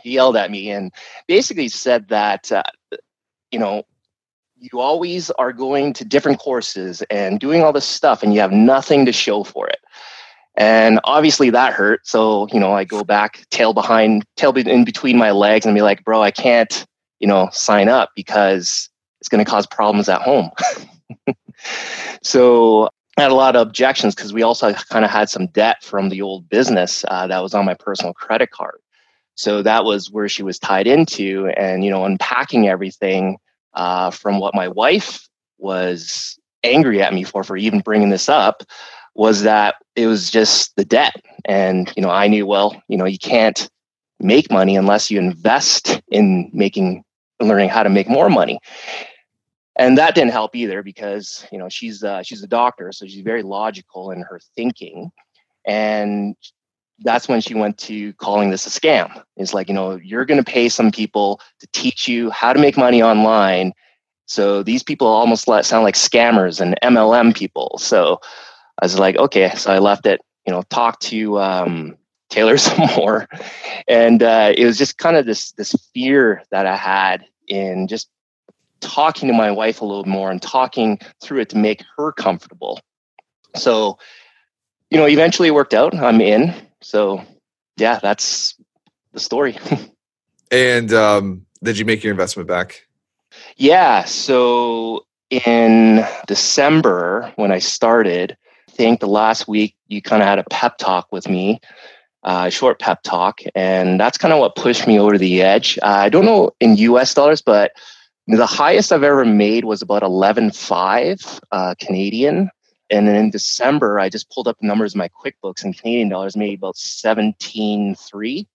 He 0.02 0.12
yelled 0.12 0.38
at 0.38 0.52
me 0.52 0.72
and 0.72 0.94
basically 1.28 1.68
said 1.68 2.08
that, 2.08 2.50
uh, 2.50 2.64
you 3.52 3.60
know, 3.60 3.84
you 4.58 4.80
always 4.80 5.32
are 5.32 5.52
going 5.52 5.92
to 5.94 6.06
different 6.06 6.40
courses 6.40 7.04
and 7.10 7.42
doing 7.42 7.62
all 7.62 7.74
this 7.74 7.86
stuff 7.86 8.24
and 8.24 8.34
you 8.34 8.40
have 8.40 8.54
nothing 8.54 9.06
to 9.06 9.12
show 9.12 9.44
for 9.44 9.68
it. 9.68 9.80
And 10.58 11.00
obviously 11.04 11.52
that 11.52 11.74
hurt. 11.74 12.06
So, 12.08 12.48
you 12.52 12.60
know, 12.60 12.74
I 12.74 12.84
go 12.84 13.04
back 13.04 13.46
tail 13.52 13.74
behind, 13.74 14.26
tail 14.36 14.52
in 14.58 14.84
between 14.84 15.18
my 15.18 15.32
legs 15.32 15.66
and 15.66 15.76
be 15.76 15.84
like, 15.84 16.04
bro, 16.04 16.24
I 16.24 16.32
can't, 16.32 16.86
you 17.20 17.28
know, 17.28 17.50
sign 17.52 17.88
up 17.88 18.10
because 18.16 18.90
it's 19.22 19.30
going 19.30 19.44
to 19.44 19.50
cause 19.50 19.68
problems 19.68 20.10
at 20.10 20.22
home. 20.22 20.50
so 22.24 22.90
I 23.18 23.22
had 23.22 23.32
a 23.32 23.36
lot 23.36 23.56
of 23.56 23.68
objections 23.68 24.16
because 24.16 24.34
we 24.34 24.42
also 24.42 24.74
kind 24.74 25.06
of 25.06 25.12
had 25.12 25.30
some 25.30 25.48
debt 25.48 25.84
from 25.84 26.10
the 26.10 26.24
old 26.24 26.50
business 26.50 27.06
uh, 27.08 27.28
that 27.28 27.42
was 27.42 27.54
on 27.54 27.66
my 27.66 27.76
personal 27.76 28.14
credit 28.14 28.50
card. 28.50 28.80
So 29.36 29.62
that 29.62 29.86
was 29.86 30.10
where 30.10 30.28
she 30.28 30.42
was 30.42 30.58
tied 30.58 30.88
into, 30.88 31.48
and 31.58 31.84
you 31.84 31.92
know, 31.92 32.06
unpacking 32.06 32.68
everything 32.68 33.38
uh, 33.76 34.10
from 34.10 34.40
what 34.40 34.56
my 34.56 34.68
wife 34.68 35.28
was 35.60 36.40
angry 36.64 37.04
at 37.04 37.14
me 37.14 37.24
for 37.24 37.44
for 37.44 37.56
even 37.56 37.82
bringing 37.82 38.10
this 38.10 38.30
up 38.30 38.64
was 39.18 39.42
that 39.42 39.76
it 39.96 40.08
was 40.08 40.30
just 40.30 40.76
the 40.78 40.86
debt, 40.86 41.16
and 41.44 41.92
you 41.98 42.04
know, 42.04 42.10
I 42.10 42.28
knew 42.28 42.46
well, 42.46 42.82
you 42.88 42.98
know, 42.98 43.06
you 43.06 43.18
can't 43.18 43.70
make 44.20 44.50
money 44.52 44.76
unless 44.76 45.12
you 45.12 45.20
invest 45.20 46.02
in 46.10 46.50
making 46.54 47.04
learning 47.40 47.70
how 47.70 47.84
to 47.84 47.90
make 47.90 48.08
more 48.08 48.30
money. 48.30 48.60
And 49.76 49.98
that 49.98 50.16
didn't 50.16 50.32
help 50.32 50.56
either 50.56 50.82
because 50.82 51.46
you 51.52 51.58
know 51.58 51.68
she's 51.68 52.04
uh, 52.04 52.24
she's 52.24 52.44
a 52.44 52.48
doctor 52.48 52.92
so 52.92 53.06
she's 53.06 53.22
very 53.22 53.44
logical 53.44 54.12
in 54.12 54.22
her 54.22 54.40
thinking. 54.56 55.12
And 55.66 56.36
that's 57.00 57.28
when 57.28 57.42
she 57.42 57.54
went 57.54 57.78
to 57.80 58.14
calling 58.14 58.50
this 58.50 58.66
a 58.66 58.70
scam. 58.70 59.22
It's 59.36 59.54
like 59.54 59.68
you 59.68 59.74
know 59.74 60.00
you're 60.04 60.26
going 60.26 60.44
to 60.44 60.52
pay 60.52 60.70
some 60.70 60.92
people 60.92 61.42
to 61.60 61.68
teach 61.74 62.08
you 62.08 62.30
how 62.30 62.54
to 62.54 62.60
make 62.60 62.78
money 62.78 63.02
online. 63.02 63.74
So 64.26 64.62
these 64.62 64.84
people 64.84 65.08
almost 65.08 65.46
sound 65.46 65.84
like 65.84 65.96
scammers 65.96 66.60
and 66.60 66.78
mlm 66.84 67.36
people. 67.36 67.78
So 67.80 68.20
i 68.82 68.86
was 68.86 68.98
like 68.98 69.16
okay 69.18 69.52
so 69.56 69.72
i 69.72 69.80
left 69.80 70.06
it 70.06 70.22
you 70.46 70.54
know 70.54 70.62
talked 70.64 71.02
to 71.02 71.40
um, 71.40 71.98
taylor 72.30 72.58
some 72.58 72.88
more 72.96 73.28
and 73.88 74.24
uh, 74.24 74.54
it 74.56 74.66
was 74.66 74.78
just 74.78 74.98
kind 74.98 75.18
of 75.18 75.26
this 75.26 75.52
this 75.54 75.76
fear 75.94 76.44
that 76.52 76.66
i 76.66 76.76
had 76.76 77.26
in 77.48 77.88
just 77.88 78.10
talking 78.80 79.28
to 79.28 79.34
my 79.34 79.52
wife 79.52 79.82
a 79.82 79.86
little 79.86 80.06
more 80.06 80.32
and 80.32 80.42
talking 80.42 81.00
through 81.22 81.42
it 81.42 81.50
to 81.50 81.58
make 81.58 81.84
her 81.98 82.12
comfortable. 82.12 82.80
So, 83.56 83.98
you 84.90 84.98
know, 84.98 85.08
eventually 85.08 85.50
it 85.50 85.54
worked 85.54 85.74
out. 85.74 85.96
I'm 85.96 86.22
in. 86.22 86.54
So, 86.82 87.24
yeah, 87.78 88.00
that's 88.02 88.56
the 89.14 89.20
story. 89.20 89.58
and 90.52 90.94
um, 90.94 91.46
did 91.64 91.78
you 91.78 91.86
make 91.86 92.04
your 92.04 92.12
investment 92.12 92.48
back? 92.48 92.82
Yeah. 93.56 94.06
So, 94.06 95.06
in 95.30 96.06
December, 96.28 97.34
when 97.36 97.52
I 97.52 97.60
started, 97.60 98.38
think 98.78 99.00
the 99.00 99.08
last 99.08 99.48
week 99.48 99.76
you 99.88 100.02
kind 100.02 100.22
of 100.22 100.28
had 100.28 100.40
a 100.40 100.46
pep 100.50 100.78
talk 100.78 101.12
with 101.12 101.28
me, 101.28 101.60
a 102.24 102.30
uh, 102.30 102.50
short 102.50 102.80
pep 102.80 103.02
talk. 103.04 103.42
And 103.56 104.00
that's 104.00 104.18
kind 104.18 104.34
of 104.34 104.40
what 104.40 104.56
pushed 104.56 104.88
me 104.88 105.00
over 105.00 105.18
the 105.18 105.42
edge. 105.42 105.78
Uh, 105.82 105.88
I 106.06 106.10
don't 106.10 106.26
know 106.26 106.52
in 106.60 106.78
US 106.78 107.14
dollars, 107.14 107.42
but 107.42 107.72
the 108.28 108.46
highest 108.46 108.92
I've 108.92 109.04
ever 109.04 109.26
made 109.26 109.66
was 109.66 109.82
about 109.82 110.04
11.5 110.04 111.40
uh, 111.52 111.76
Canadian. 111.80 112.50
And 112.90 113.08
then 113.08 113.16
in 113.16 113.32
December, 113.32 114.00
I 114.00 114.10
just 114.10 114.30
pulled 114.30 114.48
up 114.48 114.58
the 114.60 114.68
numbers 114.68 114.94
in 114.94 115.00
my 115.00 115.10
QuickBooks 115.10 115.64
and 115.64 115.78
Canadian 115.78 116.10
dollars 116.10 116.38
made 116.38 116.58
about 116.60 116.76
17.3. 116.76 118.48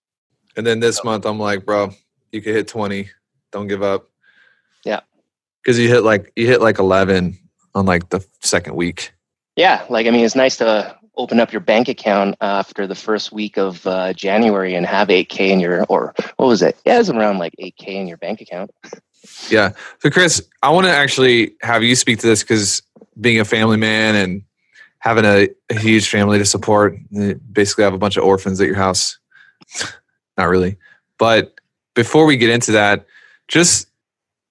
And 0.55 0.65
then 0.65 0.79
this 0.79 1.03
month, 1.03 1.25
I'm 1.25 1.39
like, 1.39 1.65
bro, 1.65 1.91
you 2.31 2.41
could 2.41 2.55
hit 2.55 2.67
20. 2.67 3.09
Don't 3.51 3.67
give 3.67 3.83
up. 3.83 4.09
Yeah. 4.85 5.01
Because 5.61 5.79
you 5.79 5.87
hit 5.87 6.03
like 6.03 6.31
you 6.35 6.47
hit 6.47 6.61
like 6.61 6.79
11 6.79 7.37
on 7.75 7.85
like 7.85 8.09
the 8.09 8.25
second 8.41 8.75
week. 8.75 9.13
Yeah, 9.55 9.85
like 9.89 10.07
I 10.07 10.11
mean, 10.11 10.25
it's 10.25 10.35
nice 10.35 10.57
to 10.57 10.97
open 11.15 11.39
up 11.39 11.51
your 11.51 11.59
bank 11.59 11.87
account 11.87 12.35
after 12.41 12.87
the 12.87 12.95
first 12.95 13.31
week 13.31 13.57
of 13.57 13.85
uh, 13.85 14.13
January 14.13 14.73
and 14.73 14.85
have 14.85 15.09
8K 15.09 15.49
in 15.49 15.59
your, 15.59 15.85
or 15.85 16.13
what 16.37 16.47
was 16.47 16.61
it? 16.61 16.77
Yeah, 16.85 16.95
it 16.95 16.99
was 16.99 17.09
around 17.09 17.37
like 17.37 17.53
8K 17.61 17.87
in 17.87 18.07
your 18.07 18.17
bank 18.17 18.41
account. 18.41 18.71
Yeah. 19.49 19.73
So, 19.99 20.09
Chris, 20.09 20.41
I 20.63 20.71
want 20.71 20.85
to 20.85 20.91
actually 20.91 21.55
have 21.61 21.83
you 21.83 21.95
speak 21.95 22.19
to 22.19 22.27
this 22.27 22.41
because 22.41 22.81
being 23.19 23.39
a 23.39 23.45
family 23.45 23.77
man 23.77 24.15
and 24.15 24.43
having 24.99 25.25
a, 25.25 25.49
a, 25.69 25.79
huge 25.79 26.09
family 26.09 26.37
to 26.39 26.45
support, 26.45 26.95
basically 27.51 27.83
have 27.83 27.93
a 27.93 27.97
bunch 27.97 28.17
of 28.17 28.23
orphans 28.23 28.59
at 28.59 28.67
your 28.67 28.75
house. 28.75 29.19
Not 30.37 30.49
really. 30.49 30.77
But 31.19 31.59
before 31.93 32.25
we 32.25 32.37
get 32.37 32.49
into 32.49 32.71
that, 32.71 33.05
just 33.47 33.87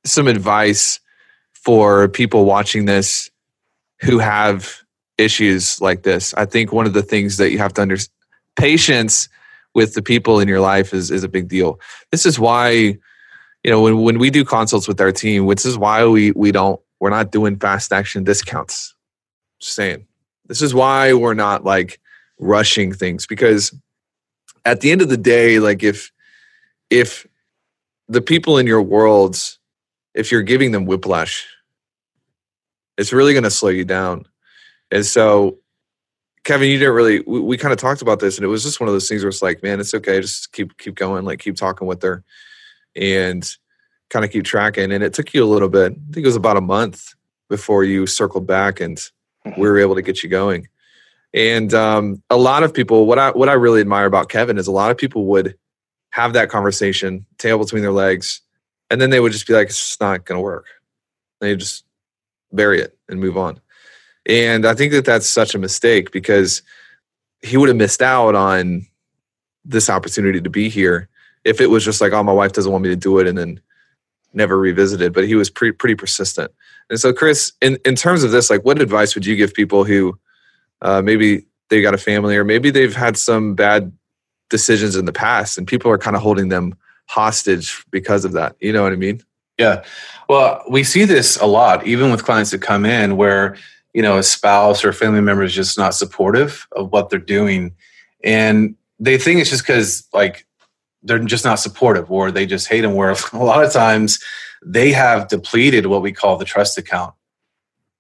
some 0.05 0.29
advice 0.29 1.01
for 1.53 2.09
people 2.09 2.45
watching 2.45 2.85
this 2.85 3.31
who 4.01 4.19
have 4.19 4.82
issues 5.19 5.81
like 5.81 6.03
this. 6.03 6.35
I 6.35 6.47
think 6.47 6.73
one 6.73 6.87
of 6.87 6.93
the 6.93 7.03
things 7.03 7.37
that 7.37 7.51
you 7.51 7.59
have 7.59 7.75
to 7.75 7.83
understand 7.83 8.13
patience 8.57 9.29
with 9.75 9.95
the 9.95 10.03
people 10.03 10.41
in 10.41 10.49
your 10.49 10.61
life 10.61 10.93
is, 10.93 11.11
is 11.11 11.25
a 11.25 11.29
big 11.29 11.49
deal. 11.49 11.81
This 12.11 12.27
is 12.27 12.39
why 12.39 12.99
you 13.65 13.71
know 13.71 13.81
when, 13.81 14.03
when 14.03 14.19
we 14.19 14.31
do 14.31 14.45
consults 14.45 14.89
with 14.89 15.01
our 15.01 15.13
team 15.13 15.47
which 15.47 15.65
is 15.65 15.79
why 15.79 16.05
we 16.05 16.33
we 16.33 16.53
don't 16.53 16.81
we're 17.01 17.11
not 17.11 17.33
doing 17.33 17.59
fast 17.59 17.93
action 17.93 18.25
discounts 18.25 18.95
just 19.61 19.75
saying 19.75 20.07
this 20.47 20.63
is 20.63 20.75
why 20.75 21.13
we're 21.13 21.35
not 21.35 21.65
like 21.65 22.01
rushing 22.39 22.93
things 22.93 23.27
because 23.27 23.75
at 24.65 24.81
the 24.81 24.91
end 24.91 25.03
of 25.03 25.09
the 25.09 25.17
day 25.17 25.59
like 25.59 25.83
if 25.83 26.11
if 26.91 27.27
the 28.09 28.21
people 28.21 28.59
in 28.59 28.67
your 28.67 28.83
worlds 28.83 29.59
if 30.15 30.33
you're 30.33 30.43
giving 30.43 30.73
them 30.73 30.85
whiplash 30.85 31.47
it's 32.99 33.13
really 33.13 33.33
going 33.33 33.45
to 33.45 33.51
slow 33.51 33.71
you 33.71 33.85
down 33.85 34.27
and 34.93 35.05
so 35.05 35.59
kevin 36.45 36.71
you 36.71 36.79
didn't 36.79 36.95
really 36.95 37.21
we, 37.27 37.41
we 37.41 37.57
kind 37.57 37.73
of 37.73 37.79
talked 37.79 38.03
about 38.03 38.21
this 38.21 38.37
and 38.39 38.45
it 38.45 38.49
was 38.49 38.63
just 38.63 38.79
one 38.79 38.89
of 38.89 38.95
those 38.95 39.09
things 39.09 39.23
where 39.23 39.31
it's 39.31 39.43
like 39.43 39.63
man 39.63 39.81
it's 39.81 39.95
okay 39.95 40.21
just 40.21 40.53
keep 40.53 40.79
keep 40.79 40.95
going 40.95 41.25
like 41.25 41.41
keep 41.41 41.57
talking 41.57 41.89
with 41.89 42.01
her 42.03 42.23
and 42.95 43.57
kind 44.13 44.25
of 44.25 44.31
keep 44.31 44.45
tracking. 44.45 44.93
And 44.93 45.03
it 45.03 45.15
took 45.15 45.33
you 45.35 45.43
a 45.43 45.47
little 45.47 45.71
bit. 45.71 45.93
I 45.93 46.13
think 46.13 46.25
it 46.25 46.27
was 46.27 46.37
about 46.37 46.59
a 46.59 46.63
month 46.63 47.15
before 47.49 47.83
you 47.83 48.07
circled 48.07 48.47
back 48.47 48.81
and 48.81 48.99
mm-hmm. 48.99 49.61
we 49.61 49.69
were 49.69 49.79
able 49.79 49.95
to 49.95 50.03
get 50.03 50.23
you 50.23 50.29
going. 50.29 50.69
And 51.35 51.73
um, 51.73 52.23
a 52.29 52.37
lot 52.37 52.63
of 52.63 52.75
people, 52.75 53.07
what 53.07 53.19
I 53.19 53.31
what 53.31 53.49
I 53.49 53.55
really 53.55 53.81
admire 53.81 54.05
about 54.05 54.29
Kevin 54.29 54.59
is 54.59 54.67
a 54.67 54.73
lot 54.73 54.91
of 54.91 54.99
people 54.99 55.25
would 55.27 55.57
have 56.11 56.35
that 56.35 56.51
conversation, 56.51 57.25
tail 57.39 57.59
between 57.59 57.81
their 57.81 57.91
legs, 57.91 58.43
and 58.91 59.01
then 59.01 59.09
they 59.09 59.19
would 59.19 59.33
just 59.33 59.47
be 59.47 59.55
like, 59.55 59.69
it's 59.69 59.81
just 59.81 60.01
not 60.01 60.27
going 60.27 60.37
to 60.37 60.43
work. 60.43 60.67
They 61.41 61.57
just 61.57 61.85
bury 62.53 62.83
it 62.83 62.99
and 63.09 63.19
move 63.19 63.39
on. 63.39 63.63
And 64.27 64.67
I 64.67 64.75
think 64.75 64.93
that 64.93 65.05
that's 65.05 65.29
such 65.29 65.55
a 65.55 65.59
mistake 65.59 66.13
because 66.13 66.63
he 67.43 67.57
would 67.57 67.69
have 67.69 67.77
missed 67.77 68.03
out 68.03 68.35
on 68.35 68.87
this 69.65 69.91
opportunity 69.91 70.41
to 70.41 70.51
be 70.51 70.69
here 70.69 71.09
if 71.45 71.61
it 71.61 71.71
was 71.71 71.85
just 71.85 72.01
like, 72.01 72.13
oh, 72.13 72.23
my 72.23 72.33
wife 72.33 72.53
doesn't 72.53 72.71
want 72.71 72.83
me 72.83 72.91
to 72.91 72.97
do 72.97 73.19
it, 73.19 73.27
and 73.27 73.37
then 73.37 73.61
never 74.33 74.57
revisited. 74.57 75.13
But 75.13 75.27
he 75.27 75.35
was 75.35 75.51
pretty 75.51 75.73
pretty 75.73 75.97
persistent. 75.97 76.53
And 76.89 77.01
so, 77.01 77.13
Chris, 77.13 77.53
in 77.61 77.79
in 77.85 77.97
terms 77.97 78.23
of 78.23 78.31
this, 78.31 78.49
like, 78.51 78.65
what 78.65 78.81
advice 78.81 79.15
would 79.15 79.27
you 79.27 79.35
give 79.35 79.55
people 79.55 79.85
who 79.85 80.19
uh, 80.83 81.03
maybe 81.03 81.47
they 81.69 81.83
got 81.83 81.95
a 81.95 81.99
family 81.99 82.37
or 82.37 82.45
maybe 82.45 82.71
they've 82.71 82.95
had 82.95 83.17
some 83.17 83.55
bad 83.55 83.93
decisions 84.51 84.95
in 84.95 85.07
the 85.07 85.13
past 85.13 85.57
and 85.57 85.67
people 85.67 85.91
are 85.91 85.99
kind 85.99 86.15
of 86.15 86.23
holding 86.23 86.49
them 86.49 86.75
hostage 87.07 87.85
because 87.91 88.25
of 88.25 88.33
that. 88.33 88.55
You 88.61 88.73
know 88.73 88.83
what 88.83 88.93
I 88.93 88.97
mean? 88.97 89.23
Yeah. 89.59 89.85
Well, 90.29 90.63
we 90.69 90.85
see 90.85 91.05
this 91.05 91.37
a 91.39 91.47
lot, 91.47 91.87
even 91.87 92.11
with 92.11 92.25
clients 92.25 92.51
that 92.51 92.61
come 92.61 92.85
in 92.85 93.17
where, 93.17 93.57
you 93.95 94.03
know, 94.03 94.19
a 94.19 94.23
spouse 94.23 94.85
or 94.85 94.93
family 94.93 95.21
member 95.21 95.43
is 95.43 95.55
just 95.55 95.77
not 95.77 95.95
supportive 95.95 96.67
of 96.73 96.93
what 96.93 97.11
they're 97.11 97.19
doing. 97.19 97.75
And 98.25 98.77
they 98.99 99.19
think 99.19 99.41
it's 99.41 99.51
just 99.51 99.63
because, 99.63 100.09
like, 100.13 100.47
they're 101.03 101.19
just 101.19 101.45
not 101.45 101.59
supportive 101.59 102.11
or 102.11 102.31
they 102.31 102.47
just 102.47 102.69
hate 102.69 102.83
them. 102.83 102.95
Where 102.95 103.11
a 103.33 103.37
lot 103.37 103.65
of 103.65 103.73
times 103.73 104.19
they 104.65 104.93
have 104.93 105.29
depleted 105.29 105.87
what 105.87 106.03
we 106.03 106.13
call 106.13 106.37
the 106.37 106.45
trust 106.45 106.79
account. 106.79 107.15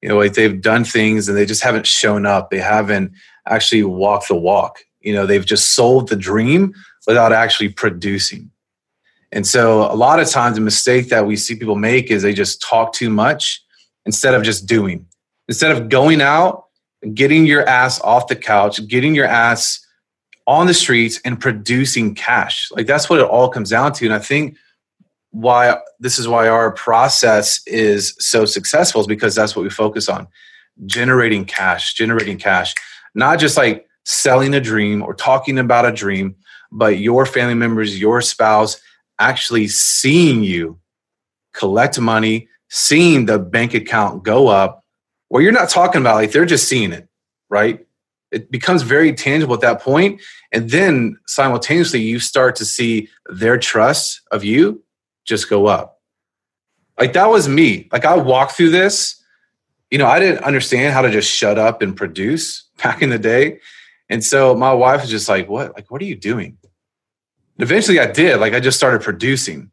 You 0.00 0.08
know, 0.08 0.18
like 0.18 0.34
they've 0.34 0.60
done 0.60 0.84
things 0.84 1.28
and 1.28 1.36
they 1.36 1.46
just 1.46 1.62
haven't 1.62 1.86
shown 1.86 2.26
up. 2.26 2.50
They 2.50 2.58
haven't 2.58 3.12
actually 3.46 3.84
walked 3.84 4.28
the 4.28 4.34
walk. 4.34 4.80
You 5.00 5.12
know, 5.12 5.26
they've 5.26 5.46
just 5.46 5.74
sold 5.74 6.08
the 6.08 6.16
dream 6.16 6.74
without 7.06 7.32
actually 7.32 7.68
producing. 7.68 8.50
And 9.30 9.46
so 9.46 9.90
a 9.90 9.94
lot 9.94 10.20
of 10.20 10.28
times 10.28 10.56
the 10.56 10.60
mistake 10.60 11.08
that 11.08 11.26
we 11.26 11.36
see 11.36 11.54
people 11.54 11.76
make 11.76 12.10
is 12.10 12.22
they 12.22 12.34
just 12.34 12.60
talk 12.60 12.92
too 12.92 13.10
much 13.10 13.64
instead 14.04 14.34
of 14.34 14.42
just 14.42 14.66
doing. 14.66 15.06
Instead 15.48 15.72
of 15.72 15.88
going 15.88 16.20
out, 16.20 16.66
getting 17.14 17.46
your 17.46 17.66
ass 17.68 18.00
off 18.02 18.28
the 18.28 18.36
couch, 18.36 18.86
getting 18.86 19.14
your 19.14 19.26
ass 19.26 19.84
on 20.46 20.66
the 20.66 20.74
streets 20.74 21.20
and 21.24 21.40
producing 21.40 22.14
cash. 22.14 22.68
Like 22.72 22.86
that's 22.86 23.08
what 23.08 23.20
it 23.20 23.26
all 23.26 23.48
comes 23.48 23.70
down 23.70 23.92
to. 23.94 24.04
And 24.04 24.14
I 24.14 24.18
think 24.18 24.56
why 25.30 25.78
this 25.98 26.18
is 26.18 26.28
why 26.28 26.48
our 26.48 26.72
process 26.72 27.60
is 27.66 28.14
so 28.18 28.44
successful 28.44 29.00
is 29.00 29.06
because 29.06 29.34
that's 29.34 29.56
what 29.56 29.62
we 29.62 29.70
focus 29.70 30.08
on 30.08 30.28
generating 30.86 31.44
cash, 31.44 31.94
generating 31.94 32.38
cash, 32.38 32.74
not 33.14 33.38
just 33.38 33.56
like 33.56 33.86
selling 34.04 34.54
a 34.54 34.60
dream 34.60 35.02
or 35.02 35.14
talking 35.14 35.58
about 35.58 35.86
a 35.86 35.92
dream, 35.92 36.34
but 36.70 36.98
your 36.98 37.24
family 37.24 37.54
members, 37.54 38.00
your 38.00 38.20
spouse 38.20 38.80
actually 39.18 39.68
seeing 39.68 40.42
you 40.42 40.78
collect 41.52 41.98
money, 42.00 42.48
seeing 42.68 43.26
the 43.26 43.38
bank 43.38 43.74
account 43.74 44.24
go 44.24 44.48
up, 44.48 44.81
where 45.32 45.40
you're 45.40 45.50
not 45.50 45.70
talking 45.70 46.02
about 46.02 46.16
like 46.16 46.30
they're 46.30 46.44
just 46.44 46.68
seeing 46.68 46.92
it, 46.92 47.08
right? 47.48 47.86
It 48.30 48.50
becomes 48.50 48.82
very 48.82 49.14
tangible 49.14 49.54
at 49.54 49.62
that 49.62 49.80
point, 49.80 50.20
And 50.52 50.68
then 50.68 51.16
simultaneously, 51.26 52.02
you 52.02 52.20
start 52.20 52.54
to 52.56 52.66
see 52.66 53.08
their 53.30 53.56
trust 53.56 54.20
of 54.30 54.44
you 54.44 54.84
just 55.24 55.48
go 55.48 55.68
up. 55.68 56.02
Like 56.98 57.14
that 57.14 57.30
was 57.30 57.48
me. 57.48 57.88
Like 57.90 58.04
I 58.04 58.14
walked 58.14 58.52
through 58.52 58.72
this. 58.72 59.24
You 59.90 59.96
know, 59.96 60.06
I 60.06 60.20
didn't 60.20 60.44
understand 60.44 60.92
how 60.92 61.00
to 61.00 61.10
just 61.10 61.32
shut 61.32 61.58
up 61.58 61.80
and 61.80 61.96
produce 61.96 62.68
back 62.82 63.00
in 63.00 63.08
the 63.08 63.18
day. 63.18 63.60
And 64.10 64.22
so 64.22 64.54
my 64.54 64.74
wife 64.74 65.00
was 65.00 65.10
just 65.10 65.30
like, 65.30 65.48
What? 65.48 65.74
Like, 65.74 65.90
what 65.90 66.02
are 66.02 66.06
you 66.06 66.16
doing? 66.16 66.58
And 66.62 67.62
eventually 67.62 68.00
I 68.00 68.12
did. 68.12 68.38
Like 68.38 68.52
I 68.52 68.60
just 68.60 68.76
started 68.76 69.00
producing. 69.00 69.70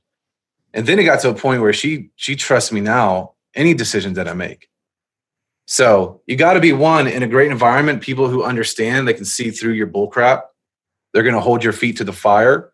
And 0.74 0.88
then 0.88 1.00
it 1.00 1.04
got 1.04 1.20
to 1.20 1.30
a 1.30 1.36
point 1.36 1.62
where 1.62 1.74
she 1.74 2.12
she 2.16 2.38
trusts 2.38 2.72
me 2.72 2.80
now, 2.80 3.34
any 3.54 3.74
decision 3.74 4.14
that 4.14 4.30
I 4.30 4.34
make. 4.34 4.69
So 5.70 6.24
you 6.26 6.36
got 6.36 6.54
to 6.54 6.60
be 6.60 6.74
one 6.74 7.06
in 7.06 7.22
a 7.22 7.28
great 7.28 7.52
environment, 7.52 8.02
people 8.02 8.28
who 8.28 8.44
understand, 8.44 9.08
they 9.08 9.14
can 9.14 9.24
see 9.24 9.52
through 9.52 9.74
your 9.74 9.86
bullcrap. 9.86 10.42
They're 11.14 11.22
going 11.22 11.36
to 11.36 11.42
hold 11.42 11.64
your 11.64 11.74
feet 11.74 11.98
to 11.98 12.04
the 12.04 12.12
fire. 12.12 12.72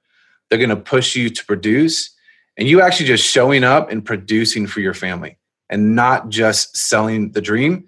They're 0.49 0.60
going 0.60 0.69
to 0.69 0.77
push 0.77 1.13
you 1.13 1.29
to 1.29 1.45
produce. 1.45 2.15
And 2.55 2.69
you 2.69 2.79
actually 2.79 3.08
just 3.08 3.25
showing 3.29 3.65
up 3.65 3.91
and 3.91 4.03
producing 4.03 4.65
for 4.65 4.79
your 4.79 4.93
family 4.93 5.38
and 5.69 5.93
not 5.93 6.29
just 6.29 6.77
selling 6.77 7.34
the 7.34 7.41
dream 7.41 7.86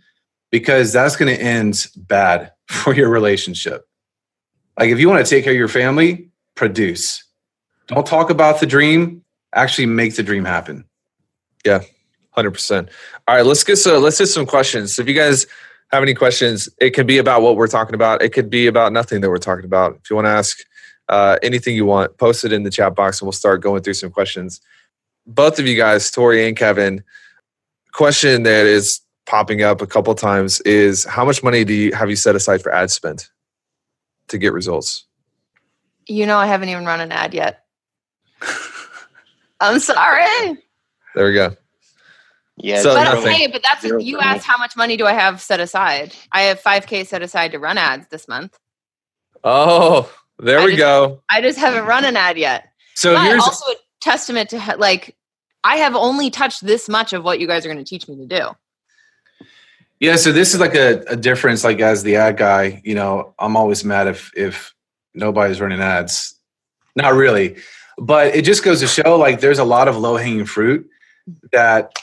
because 0.52 0.92
that's 0.92 1.16
going 1.16 1.34
to 1.34 1.42
end 1.42 1.88
bad 1.96 2.52
for 2.68 2.94
your 2.94 3.08
relationship. 3.08 3.88
Like 4.78 4.90
if 4.90 5.00
you 5.00 5.08
want 5.08 5.26
to 5.26 5.30
take 5.30 5.46
care 5.46 5.54
of 5.54 5.58
your 5.58 5.70
family, 5.70 6.32
produce. 6.54 7.24
Don't 7.88 8.06
talk 8.06 8.30
about 8.30 8.60
the 8.60 8.66
dream, 8.66 9.24
actually 9.56 9.86
make 9.86 10.18
the 10.18 10.24
dream 10.24 10.44
happen. 10.44 10.84
Yeah. 11.66 11.84
100%. 12.38 12.90
All 13.28 13.36
right, 13.36 13.46
let's 13.46 13.64
get 13.64 13.78
so 13.78 14.00
let's 14.00 14.20
get 14.20 14.28
some 14.28 14.46
questions. 14.46 14.96
So 14.96 15.02
if 15.02 15.08
you 15.08 15.14
guys 15.14 15.48
have 15.92 16.04
any 16.04 16.14
questions, 16.14 16.70
it 16.80 16.92
can 16.92 17.08
be 17.08 17.18
about 17.18 17.42
what 17.42 17.56
we're 17.56 17.68
talking 17.68 17.96
about. 17.96 18.22
It 18.22 18.30
could 18.30 18.50
be 18.50 18.68
about 18.68 18.94
nothing 18.94 19.22
that 19.22 19.30
we're 19.30 19.38
talking 19.38 19.66
about. 19.66 20.00
If 20.04 20.10
you 20.10 20.16
want 20.16 20.26
to 20.26 20.32
ask 20.32 20.60
uh, 21.10 21.38
anything 21.42 21.76
you 21.76 21.86
want, 21.86 22.18
post 22.18 22.44
it 22.44 22.54
in 22.54 22.64
the 22.64 22.70
chat 22.70 22.96
box 22.96 23.22
and 23.22 23.26
we'll 23.26 23.32
start 23.32 23.62
going 23.62 23.82
through 23.82 23.94
some 23.94 24.12
questions. 24.12 24.62
Both 25.26 25.60
of 25.60 25.68
you 25.68 25.76
guys, 25.76 26.12
Tori 26.12 26.48
and 26.48 26.56
Kevin, 26.56 27.04
question 27.92 28.44
that 28.44 28.66
is 28.66 29.02
popping 29.26 29.62
up 29.62 29.82
a 29.82 29.88
couple 29.88 30.14
times 30.16 30.62
is 30.62 31.04
how 31.04 31.26
much 31.26 31.44
money 31.44 31.64
do 31.64 31.74
you 31.74 31.94
have 31.94 32.10
you 32.10 32.16
set 32.16 32.36
aside 32.36 32.62
for 32.62 32.74
ad 32.74 32.92
spend 32.92 33.28
to 34.28 34.38
get 34.38 34.54
results? 34.54 35.06
You 36.08 36.26
know, 36.26 36.38
I 36.38 36.46
haven't 36.46 36.70
even 36.70 36.86
run 36.86 37.02
an 37.02 37.12
ad 37.12 37.34
yet. 37.34 37.66
I'm 39.60 39.80
sorry. 39.80 40.58
There 41.16 41.26
we 41.26 41.34
go. 41.34 41.56
Yeah, 42.58 42.82
So 42.82 42.96
but 42.96 43.04
nothing. 43.04 43.28
okay, 43.34 43.48
but 43.48 43.62
that's 43.64 43.82
Zero 43.82 44.00
you 44.00 44.20
asked 44.20 44.46
how 44.46 44.58
much 44.58 44.76
money 44.76 44.98
do 44.98 45.06
I 45.06 45.14
have 45.14 45.42
set 45.42 45.60
aside? 45.60 46.14
I 46.32 46.42
have 46.44 46.60
5k 46.62 47.06
set 47.06 47.22
aside 47.22 47.52
to 47.52 47.60
run 47.60 47.78
ads 47.78 48.08
this 48.08 48.28
month. 48.28 48.58
Oh, 49.44 50.12
there 50.40 50.60
I 50.60 50.66
we 50.66 50.72
just- 50.72 50.80
go. 50.80 51.22
I 51.30 51.42
just 51.42 51.60
haven't 51.60 51.86
run 51.86 52.04
an 52.04 52.18
ad 52.18 52.38
yet. 52.38 52.66
So 52.96 53.14
but 53.14 53.24
here's 53.26 53.44
also 53.44 53.72
a 53.72 53.76
testament 54.02 54.50
to 54.50 54.76
like 54.78 55.16
I 55.64 55.78
have 55.78 55.96
only 55.96 56.30
touched 56.32 56.66
this 56.66 56.90
much 56.90 57.14
of 57.14 57.24
what 57.24 57.40
you 57.40 57.46
guys 57.48 57.64
are 57.66 57.70
going 57.72 57.84
to 57.84 57.88
teach 57.88 58.08
me 58.08 58.16
to 58.18 58.26
do. 58.26 58.50
Yeah, 60.00 60.16
so 60.16 60.32
this 60.32 60.54
is 60.54 60.60
like 60.60 60.76
a, 60.76 61.04
a 61.08 61.16
difference. 61.16 61.64
Like 61.64 61.80
as 61.80 62.04
the 62.04 62.16
ad 62.18 62.38
guy, 62.38 62.82
you 62.84 62.96
know, 62.96 63.34
I'm 63.40 63.56
always 63.58 63.84
mad 63.84 64.08
if 64.08 64.32
if 64.36 64.74
nobody's 65.14 65.60
running 65.62 65.82
ads. 65.82 66.36
Not 66.96 67.14
really, 67.14 67.58
but 68.00 68.36
it 68.36 68.44
just 68.46 68.64
goes 68.64 68.80
to 68.80 68.88
show 68.88 69.18
like 69.18 69.42
there's 69.42 69.60
a 69.60 69.64
lot 69.64 69.88
of 69.88 69.98
low 69.98 70.18
hanging 70.18 70.46
fruit 70.46 70.90
that 71.52 71.94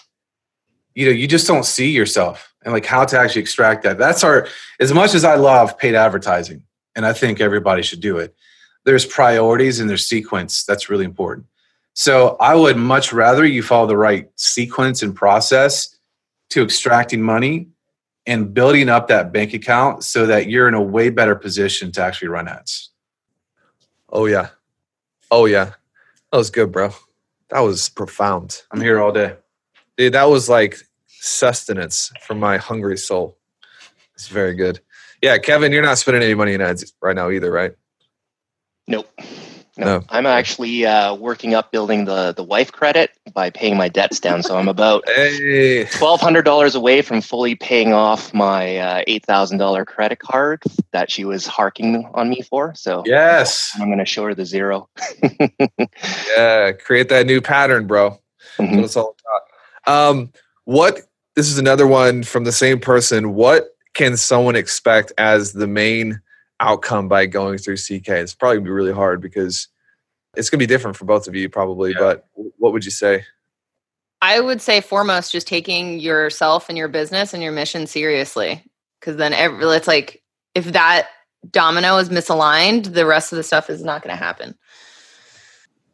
you 0.94 1.06
know 1.06 1.12
you 1.12 1.26
just 1.26 1.46
don't 1.46 1.64
see 1.64 1.90
yourself 1.90 2.54
and 2.62 2.72
like 2.72 2.86
how 2.86 3.04
to 3.04 3.18
actually 3.18 3.42
extract 3.42 3.82
that. 3.82 3.98
That's 3.98 4.24
our 4.24 4.48
as 4.80 4.92
much 4.92 5.14
as 5.14 5.24
I 5.24 5.34
love 5.34 5.76
paid 5.78 5.94
advertising, 5.94 6.62
and 6.94 7.06
I 7.06 7.12
think 7.12 7.40
everybody 7.40 7.82
should 7.82 8.00
do 8.00 8.18
it. 8.18 8.34
There's 8.84 9.06
priorities 9.06 9.80
and 9.80 9.88
there's 9.88 10.06
sequence 10.06 10.64
that's 10.64 10.90
really 10.90 11.04
important. 11.04 11.46
So 11.94 12.36
I 12.40 12.54
would 12.54 12.76
much 12.76 13.12
rather 13.12 13.44
you 13.44 13.62
follow 13.62 13.86
the 13.86 13.96
right 13.96 14.28
sequence 14.36 15.02
and 15.02 15.14
process 15.14 15.96
to 16.50 16.62
extracting 16.62 17.22
money 17.22 17.68
and 18.26 18.52
building 18.52 18.88
up 18.88 19.08
that 19.08 19.32
bank 19.32 19.54
account 19.54 20.04
so 20.04 20.26
that 20.26 20.48
you're 20.48 20.68
in 20.68 20.74
a 20.74 20.82
way 20.82 21.10
better 21.10 21.34
position 21.34 21.92
to 21.92 22.02
actually 22.02 22.28
run 22.28 22.48
ads. 22.48 22.90
Oh 24.08 24.26
yeah. 24.26 24.48
Oh 25.30 25.46
yeah. 25.46 25.72
That 26.30 26.38
was 26.38 26.50
good, 26.50 26.72
bro. 26.72 26.90
That 27.50 27.60
was 27.60 27.88
profound. 27.88 28.62
I'm 28.70 28.80
here 28.80 29.00
all 29.00 29.12
day. 29.12 29.36
Dude, 29.96 30.14
that 30.14 30.24
was 30.28 30.48
like 30.48 30.76
sustenance 31.08 32.12
for 32.22 32.34
my 32.34 32.56
hungry 32.56 32.98
soul. 32.98 33.38
It's 34.14 34.28
very 34.28 34.54
good. 34.54 34.80
Yeah, 35.22 35.38
Kevin, 35.38 35.72
you're 35.72 35.82
not 35.82 35.98
spending 35.98 36.22
any 36.22 36.34
money 36.34 36.54
in 36.54 36.60
ads 36.60 36.92
right 37.02 37.16
now 37.16 37.30
either, 37.30 37.50
right? 37.50 37.72
Nope. 38.86 39.08
No, 39.76 39.86
No. 39.86 40.04
I'm 40.10 40.26
actually 40.26 40.86
uh, 40.86 41.14
working 41.14 41.54
up 41.54 41.72
building 41.72 42.04
the 42.04 42.32
the 42.32 42.44
wife 42.44 42.70
credit 42.70 43.10
by 43.32 43.50
paying 43.50 43.76
my 43.76 43.88
debts 43.88 44.20
down. 44.20 44.42
So 44.44 44.56
I'm 44.56 44.68
about 44.68 45.02
Hey. 45.08 45.84
twelve 45.86 46.20
hundred 46.20 46.42
dollars 46.44 46.74
away 46.76 47.02
from 47.02 47.20
fully 47.20 47.54
paying 47.56 47.92
off 47.92 48.32
my 48.34 48.76
uh, 48.76 49.02
eight 49.08 49.24
thousand 49.24 49.58
dollar 49.58 49.84
credit 49.84 50.18
card 50.20 50.62
that 50.92 51.10
she 51.10 51.24
was 51.24 51.46
harking 51.46 52.04
on 52.14 52.28
me 52.28 52.42
for. 52.42 52.72
So 52.76 53.02
Yes. 53.06 53.72
I'm 53.80 53.88
going 53.88 53.98
to 53.98 54.04
show 54.04 54.24
her 54.24 54.34
the 54.34 54.44
zero. 54.46 54.88
Yeah, 56.36 56.72
create 56.72 57.08
that 57.08 57.26
new 57.26 57.40
pattern, 57.40 57.86
bro. 57.86 58.10
That's 58.58 58.70
Mhm. 58.70 58.76
what 58.76 58.84
it's 58.84 58.96
all 58.96 59.16
about. 59.24 59.42
Um, 59.86 60.32
what 60.64 61.00
this 61.36 61.48
is 61.48 61.58
another 61.58 61.86
one 61.86 62.22
from 62.22 62.44
the 62.44 62.52
same 62.52 62.80
person. 62.80 63.34
What 63.34 63.68
can 63.94 64.16
someone 64.16 64.56
expect 64.56 65.12
as 65.18 65.52
the 65.52 65.66
main 65.66 66.20
outcome 66.60 67.08
by 67.08 67.26
going 67.26 67.58
through 67.58 67.76
CK? 67.76 68.08
It's 68.08 68.34
probably 68.34 68.58
gonna 68.58 68.66
be 68.66 68.70
really 68.70 68.92
hard 68.92 69.20
because 69.20 69.68
it's 70.36 70.50
gonna 70.50 70.60
be 70.60 70.66
different 70.66 70.96
for 70.96 71.04
both 71.04 71.28
of 71.28 71.34
you, 71.34 71.48
probably. 71.48 71.92
Yeah. 71.92 71.98
But 71.98 72.26
what 72.58 72.72
would 72.72 72.84
you 72.84 72.90
say? 72.90 73.24
I 74.22 74.40
would 74.40 74.62
say 74.62 74.80
foremost 74.80 75.32
just 75.32 75.46
taking 75.46 75.98
yourself 75.98 76.68
and 76.68 76.78
your 76.78 76.88
business 76.88 77.34
and 77.34 77.42
your 77.42 77.52
mission 77.52 77.86
seriously 77.86 78.64
cuz 79.02 79.16
then 79.16 79.34
every, 79.34 79.66
it's 79.66 79.86
like 79.86 80.22
if 80.54 80.64
that 80.72 81.08
domino 81.50 81.98
is 81.98 82.08
misaligned, 82.08 82.94
the 82.94 83.06
rest 83.06 83.32
of 83.32 83.36
the 83.36 83.42
stuff 83.42 83.70
is 83.70 83.82
not 83.82 84.02
going 84.02 84.16
to 84.16 84.22
happen. 84.22 84.56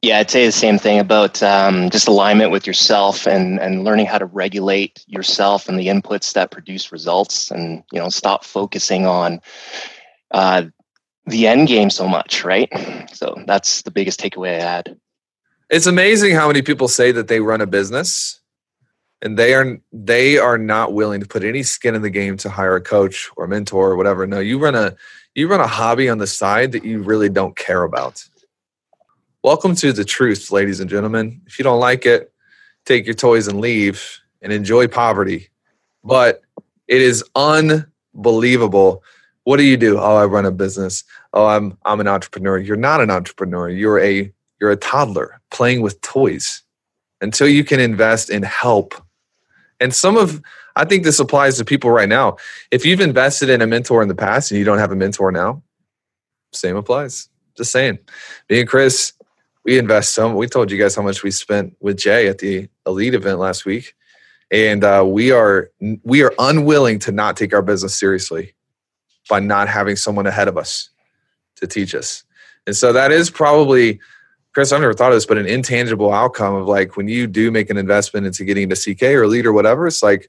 Yeah, 0.03 0.19
I'd 0.19 0.31
say 0.31 0.47
the 0.47 0.53
same 0.53 0.79
thing 0.79 0.99
about 0.99 1.43
um, 1.43 1.91
just 1.91 2.09
alignment 2.09 2.51
with 2.51 2.67
yourself 2.67 3.27
and 3.27 3.61
and 3.61 3.85
learning 3.85 4.07
how 4.07 4.17
to 4.17 4.25
regulate 4.25 5.05
yourself 5.07 5.69
and 5.69 5.79
the 5.79 5.89
inputs 5.89 6.33
that 6.33 6.51
produce 6.51 6.91
results, 6.91 7.51
and 7.51 7.85
you 7.93 7.99
know, 7.99 8.09
stop 8.09 8.45
focusing 8.45 9.07
on 9.07 9.41
uh, 10.31 10.65
the 11.27 11.47
end 11.47 11.69
game 11.69 11.91
so 11.91 12.09
much, 12.09 12.45
right? 12.45 12.73
So 13.13 13.43
that's 13.47 13.83
the 13.83 13.91
biggest 13.91 14.21
takeaway 14.21 14.59
I 14.59 14.63
had. 14.63 14.97
It's 15.69 15.87
amazing 15.87 16.35
how 16.35 16.47
many 16.47 16.63
people 16.63 16.89
say 16.89 17.13
that 17.13 17.29
they 17.29 17.41
run 17.41 17.61
a 17.61 17.67
business 17.67 18.41
and 19.23 19.39
they 19.39 19.55
are 19.55 19.79
they 19.93 20.39
are 20.39 20.59
not 20.59 20.93
willing 20.93 21.21
to 21.21 21.27
put 21.27 21.45
any 21.45 21.63
skin 21.63 21.95
in 21.95 22.03
the 22.03 22.11
game 22.11 22.37
to 22.39 22.51
hire 22.51 22.77
a 22.77 22.81
coach 22.81 23.31
or 23.37 23.47
mentor 23.47 23.91
or 23.91 23.97
whatever. 23.97 24.27
No, 24.27 24.41
you 24.41 24.59
run 24.59 24.75
a 24.75 24.97
you 25.35 25.49
run 25.49 25.61
a 25.61 25.67
hobby 25.67 26.09
on 26.09 26.19
the 26.19 26.27
side 26.27 26.73
that 26.73 26.85
you 26.85 27.03
really 27.03 27.29
don't 27.29 27.57
care 27.57 27.83
about. 27.83 28.25
Welcome 29.43 29.75
to 29.77 29.95
the 29.95 30.05
truth, 30.05 30.53
ladies 30.53 30.81
and 30.81 30.91
gentlemen. 30.91 31.41
If 31.47 31.59
you 31.59 31.63
don't 31.63 31.81
like 31.81 32.05
it, 32.05 32.31
take 32.85 33.07
your 33.07 33.15
toys 33.15 33.49
and 33.49 33.59
leave 33.59 34.21
and 34.43 34.53
enjoy 34.53 34.87
poverty. 34.87 35.49
But 36.05 36.43
it 36.89 37.01
is 37.01 37.25
unbelievable. 37.35 39.03
What 39.45 39.57
do 39.57 39.63
you 39.63 39.79
do? 39.79 39.99
Oh, 39.99 40.17
I 40.17 40.27
run 40.27 40.45
a 40.45 40.51
business. 40.51 41.05
Oh, 41.33 41.47
I'm 41.47 41.79
I'm 41.87 42.01
an 42.01 42.07
entrepreneur. 42.07 42.59
You're 42.59 42.77
not 42.77 43.01
an 43.01 43.11
entrepreneur. 43.11 43.71
You're 43.71 43.99
a 43.99 44.31
you're 44.61 44.73
a 44.73 44.77
toddler 44.77 45.41
playing 45.51 45.81
with 45.81 45.99
toys 46.03 46.63
until 47.23 47.49
you 47.49 47.65
can 47.65 47.81
invest 47.81 48.29
in 48.29 48.43
help. 48.43 48.95
And 49.81 49.95
some 49.95 50.19
of 50.19 50.43
I 50.77 50.85
think 50.85 51.03
this 51.03 51.19
applies 51.19 51.57
to 51.57 51.65
people 51.65 51.91
right 51.91 52.11
now. 52.11 52.37
If 52.71 52.85
you've 52.85 53.01
invested 53.01 53.49
in 53.49 53.63
a 53.63 53.67
mentor 53.67 54.03
in 54.03 54.09
the 54.09 54.15
past 54.15 54.51
and 54.51 54.59
you 54.59 54.67
don't 54.67 54.79
have 54.79 54.93
a 54.93 54.97
mentor 54.97 55.33
now, 55.33 55.63
same 56.53 56.77
applies. 56.77 57.31
Just 57.57 57.73
saying. 57.73 57.99
Me 58.51 58.61
and 58.61 58.69
Chris, 58.69 59.15
we 59.65 59.79
invest 59.79 60.15
some. 60.15 60.35
We 60.35 60.47
told 60.47 60.71
you 60.71 60.79
guys 60.79 60.95
how 60.95 61.03
much 61.03 61.23
we 61.23 61.31
spent 61.31 61.75
with 61.81 61.99
Jay 61.99 62.29
at 62.29 62.39
the 62.39 62.69
elite 62.87 63.15
event 63.15 63.39
last 63.39 63.65
week, 63.65 63.95
and 64.51 64.83
uh, 64.85 65.05
we 65.07 65.33
are 65.33 65.71
we 66.03 66.23
are 66.23 66.33
unwilling 66.39 66.99
to 67.01 67.13
not 67.13 67.37
take 67.37 67.53
our 67.53 67.63
business 67.63 67.99
seriously 67.99 68.55
by 69.29 69.41
not 69.41 69.69
having 69.69 69.97
someone 69.97 70.27
ahead 70.27 70.49
of 70.49 70.57
us 70.57 70.91
to 71.57 71.67
teach 71.67 71.95
us. 71.95 72.25
And 72.67 72.77
so 72.77 72.93
that 72.93 73.13
is 73.13 73.31
probably, 73.31 74.01
Chris, 74.53 74.73
I've 74.73 74.81
never 74.81 74.95
thought 74.95 75.13
of 75.13 75.17
this, 75.17 75.27
but 75.27 75.39
an 75.39 75.47
intangible 75.47 76.13
outcome 76.13 76.55
of 76.55 76.67
like 76.67 76.97
when 76.97 77.09
you 77.09 77.27
do 77.27 77.51
make 77.51 77.71
an 77.71 77.77
investment 77.77 78.27
into 78.27 78.45
getting 78.45 78.71
into 78.71 78.77
CK 78.77 79.03
or 79.03 79.27
lead 79.27 79.47
or 79.47 79.53
whatever, 79.53 79.87
it's 79.87 80.03
like 80.03 80.29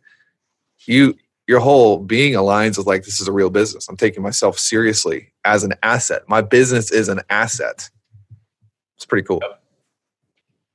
you 0.85 1.15
your 1.47 1.59
whole 1.59 1.97
being 1.97 2.33
aligns 2.33 2.77
with 2.77 2.87
like 2.87 3.03
this 3.03 3.19
is 3.19 3.27
a 3.27 3.31
real 3.31 3.49
business. 3.49 3.89
I'm 3.89 3.97
taking 3.97 4.23
myself 4.23 4.57
seriously 4.57 5.33
as 5.43 5.63
an 5.63 5.73
asset. 5.83 6.21
My 6.27 6.41
business 6.41 6.91
is 6.91 7.09
an 7.09 7.21
asset. 7.29 7.89
It's 9.01 9.05
pretty 9.07 9.25
cool. 9.25 9.41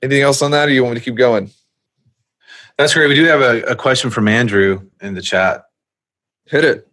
Anything 0.03 0.23
else 0.23 0.43
on 0.43 0.51
that, 0.51 0.69
or 0.69 0.73
you 0.73 0.83
want 0.83 0.95
me 0.95 1.01
to 1.01 1.05
keep 1.05 1.15
going? 1.15 1.49
That's 2.77 2.93
great. 2.93 3.07
We 3.07 3.15
do 3.15 3.25
have 3.27 3.41
a, 3.41 3.63
a 3.63 3.77
question 3.77 4.11
from 4.11 4.27
Andrew 4.27 4.81
in 5.01 5.15
the 5.15 5.23
chat. 5.23 5.67
Hit 6.47 6.65
it. 6.65 6.89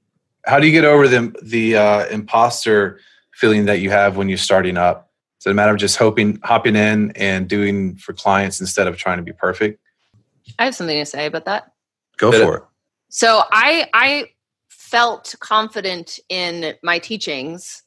How 0.46 0.60
do 0.60 0.67
you 0.67 0.72
get 0.72 0.86
over 0.86 1.08
the 1.08 1.36
the 1.41 1.76
uh, 1.76 2.06
imposter 2.10 3.00
feeling 3.32 3.65
that 3.65 3.80
you 3.80 3.89
have 3.89 4.15
when 4.15 4.30
you're 4.30 4.38
starting 4.38 4.78
up? 4.78 5.10
Is 5.39 5.48
it 5.48 5.50
a 5.50 5.54
matter 5.56 5.72
of 5.72 5.80
just 5.80 5.98
hoping, 5.98 6.39
hopping 6.43 6.76
in 6.76 7.12
and 7.15 7.50
doing 7.50 7.96
for 7.96 8.13
clients 8.13 8.62
instead 8.62 8.86
of 8.86 8.96
trying 8.98 9.17
to 9.17 9.24
be 9.24 9.34
perfect? 9.34 9.80
I 10.60 10.65
have 10.65 10.76
something 10.76 11.00
to 11.00 11.06
say 11.06 11.26
about 11.26 11.46
that. 11.46 11.72
Go 12.17 12.32
Hit 12.32 12.43
for 12.43 12.58
it. 12.58 12.63
So 13.10 13.41
I 13.52 13.89
I 13.91 14.28
felt 14.69 15.34
confident 15.39 16.19
in 16.30 16.76
my 16.84 17.00
teachings, 17.00 17.83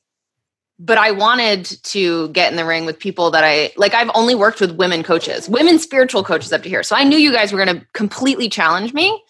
but 0.78 0.98
I 0.98 1.10
wanted 1.10 1.64
to 1.84 2.28
get 2.28 2.50
in 2.50 2.56
the 2.56 2.64
ring 2.64 2.84
with 2.84 2.98
people 2.98 3.30
that 3.30 3.44
I 3.44 3.72
like. 3.76 3.94
I've 3.94 4.10
only 4.14 4.34
worked 4.34 4.60
with 4.60 4.76
women 4.76 5.02
coaches, 5.02 5.48
women 5.48 5.78
spiritual 5.78 6.22
coaches 6.22 6.52
up 6.52 6.62
to 6.64 6.68
here. 6.68 6.82
So 6.82 6.96
I 6.96 7.04
knew 7.04 7.16
you 7.16 7.32
guys 7.32 7.52
were 7.52 7.64
going 7.64 7.80
to 7.80 7.86
completely 7.94 8.48
challenge 8.48 8.92
me, 8.92 9.22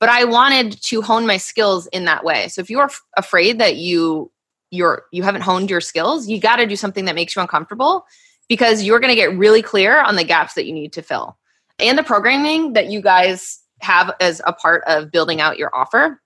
but 0.00 0.08
I 0.08 0.24
wanted 0.24 0.80
to 0.82 1.02
hone 1.02 1.26
my 1.26 1.36
skills 1.36 1.86
in 1.88 2.06
that 2.06 2.24
way. 2.24 2.48
So 2.48 2.60
if 2.60 2.70
you're 2.70 2.84
f- 2.84 3.02
afraid 3.16 3.58
that 3.58 3.76
you 3.76 4.30
you're 4.70 5.04
you 5.12 5.22
haven't 5.22 5.42
honed 5.42 5.70
your 5.70 5.80
skills, 5.80 6.26
you 6.26 6.40
got 6.40 6.56
to 6.56 6.66
do 6.66 6.76
something 6.76 7.04
that 7.04 7.14
makes 7.14 7.36
you 7.36 7.42
uncomfortable 7.42 8.06
because 8.48 8.82
you're 8.82 9.00
going 9.00 9.10
to 9.10 9.14
get 9.14 9.36
really 9.36 9.62
clear 9.62 10.00
on 10.00 10.16
the 10.16 10.24
gaps 10.24 10.54
that 10.54 10.66
you 10.66 10.72
need 10.72 10.92
to 10.94 11.02
fill. 11.02 11.36
And 11.78 11.98
the 11.98 12.02
programming 12.02 12.72
that 12.74 12.90
you 12.90 13.00
guys 13.00 13.60
have 13.80 14.12
as 14.20 14.40
a 14.46 14.52
part 14.52 14.84
of 14.86 15.10
building 15.10 15.40
out 15.40 15.58
your 15.58 15.74
offer, 15.74 16.20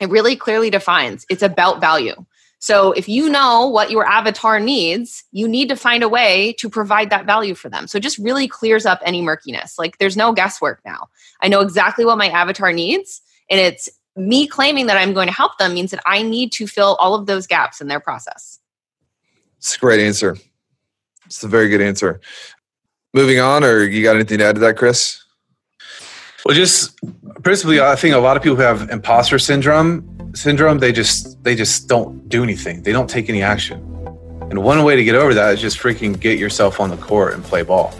it 0.00 0.08
really 0.08 0.36
clearly 0.36 0.70
defines 0.70 1.26
it's 1.28 1.42
about 1.42 1.80
value. 1.80 2.14
So 2.62 2.92
if 2.92 3.08
you 3.08 3.28
know 3.28 3.66
what 3.66 3.90
your 3.90 4.06
avatar 4.06 4.60
needs, 4.60 5.24
you 5.32 5.48
need 5.48 5.68
to 5.68 5.74
find 5.74 6.04
a 6.04 6.08
way 6.08 6.52
to 6.58 6.70
provide 6.70 7.10
that 7.10 7.26
value 7.26 7.56
for 7.56 7.68
them. 7.68 7.88
So 7.88 7.98
it 7.98 8.04
just 8.04 8.18
really 8.18 8.46
clears 8.46 8.86
up 8.86 9.00
any 9.04 9.20
murkiness. 9.20 9.80
Like 9.80 9.98
there's 9.98 10.16
no 10.16 10.32
guesswork 10.32 10.80
now. 10.84 11.08
I 11.40 11.48
know 11.48 11.58
exactly 11.58 12.04
what 12.04 12.18
my 12.18 12.28
avatar 12.28 12.72
needs, 12.72 13.20
and 13.50 13.58
it's 13.58 13.90
me 14.14 14.46
claiming 14.46 14.86
that 14.86 14.96
I'm 14.96 15.12
going 15.12 15.26
to 15.26 15.34
help 15.34 15.58
them 15.58 15.74
means 15.74 15.90
that 15.90 16.04
I 16.06 16.22
need 16.22 16.52
to 16.52 16.68
fill 16.68 16.94
all 17.00 17.16
of 17.16 17.26
those 17.26 17.48
gaps 17.48 17.80
in 17.80 17.88
their 17.88 17.98
process. 17.98 18.60
It's 19.58 19.74
a 19.74 19.80
great 19.80 19.98
answer. 19.98 20.36
It's 21.26 21.42
a 21.42 21.48
very 21.48 21.68
good 21.68 21.80
answer. 21.80 22.20
Moving 23.12 23.40
on, 23.40 23.64
or 23.64 23.82
you 23.82 24.04
got 24.04 24.14
anything 24.14 24.38
to 24.38 24.44
add 24.44 24.54
to 24.54 24.60
that, 24.60 24.76
Chris? 24.76 25.20
Well, 26.44 26.54
just 26.56 26.98
principally, 27.42 27.80
I 27.80 27.94
think 27.96 28.14
a 28.14 28.18
lot 28.18 28.36
of 28.36 28.42
people 28.42 28.56
who 28.56 28.62
have 28.62 28.90
imposter 28.90 29.38
syndrome 29.38 30.12
syndrome. 30.34 30.78
They 30.78 30.92
just 30.92 31.42
they 31.42 31.54
just 31.54 31.88
don't 31.88 32.28
do 32.28 32.42
anything. 32.42 32.82
They 32.82 32.92
don't 32.92 33.08
take 33.08 33.28
any 33.28 33.42
action. 33.42 33.80
And 34.50 34.62
one 34.62 34.82
way 34.84 34.96
to 34.96 35.04
get 35.04 35.14
over 35.14 35.32
that 35.34 35.54
is 35.54 35.60
just 35.60 35.78
freaking 35.78 36.18
get 36.18 36.38
yourself 36.38 36.80
on 36.80 36.90
the 36.90 36.96
court 36.96 37.34
and 37.34 37.42
play 37.42 37.62
ball. 37.62 37.94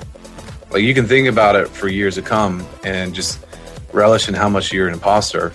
Like 0.71 0.83
you 0.83 0.95
can 0.95 1.07
think 1.07 1.29
about 1.29 1.57
it 1.57 1.69
for 1.69 1.89
years 1.89 2.15
to 2.17 2.23
come 2.23 2.67
and 2.85 3.15
just 3.15 3.45
relish 3.93 4.29
in 4.29 4.35
how 4.35 4.49
much 4.49 4.73
you're 4.73 4.89
an 4.89 4.95
imposter, 4.95 5.53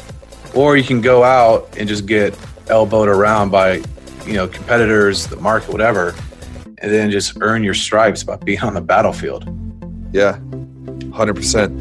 or 0.53 0.77
you 0.77 0.83
can 0.83 1.01
go 1.01 1.23
out 1.23 1.75
and 1.77 1.87
just 1.87 2.05
get 2.05 2.37
elbowed 2.69 3.07
around 3.07 3.49
by 3.49 3.81
you 4.25 4.33
know 4.33 4.47
competitors, 4.47 5.27
the 5.27 5.37
market, 5.37 5.71
whatever, 5.71 6.15
and 6.79 6.91
then 6.91 7.11
just 7.11 7.37
earn 7.41 7.63
your 7.63 7.73
stripes 7.73 8.23
by 8.23 8.35
being 8.37 8.61
on 8.61 8.73
the 8.73 8.81
battlefield. 8.81 9.47
Yeah, 10.13 10.39
hundred 11.17 11.35
percent. 11.35 11.73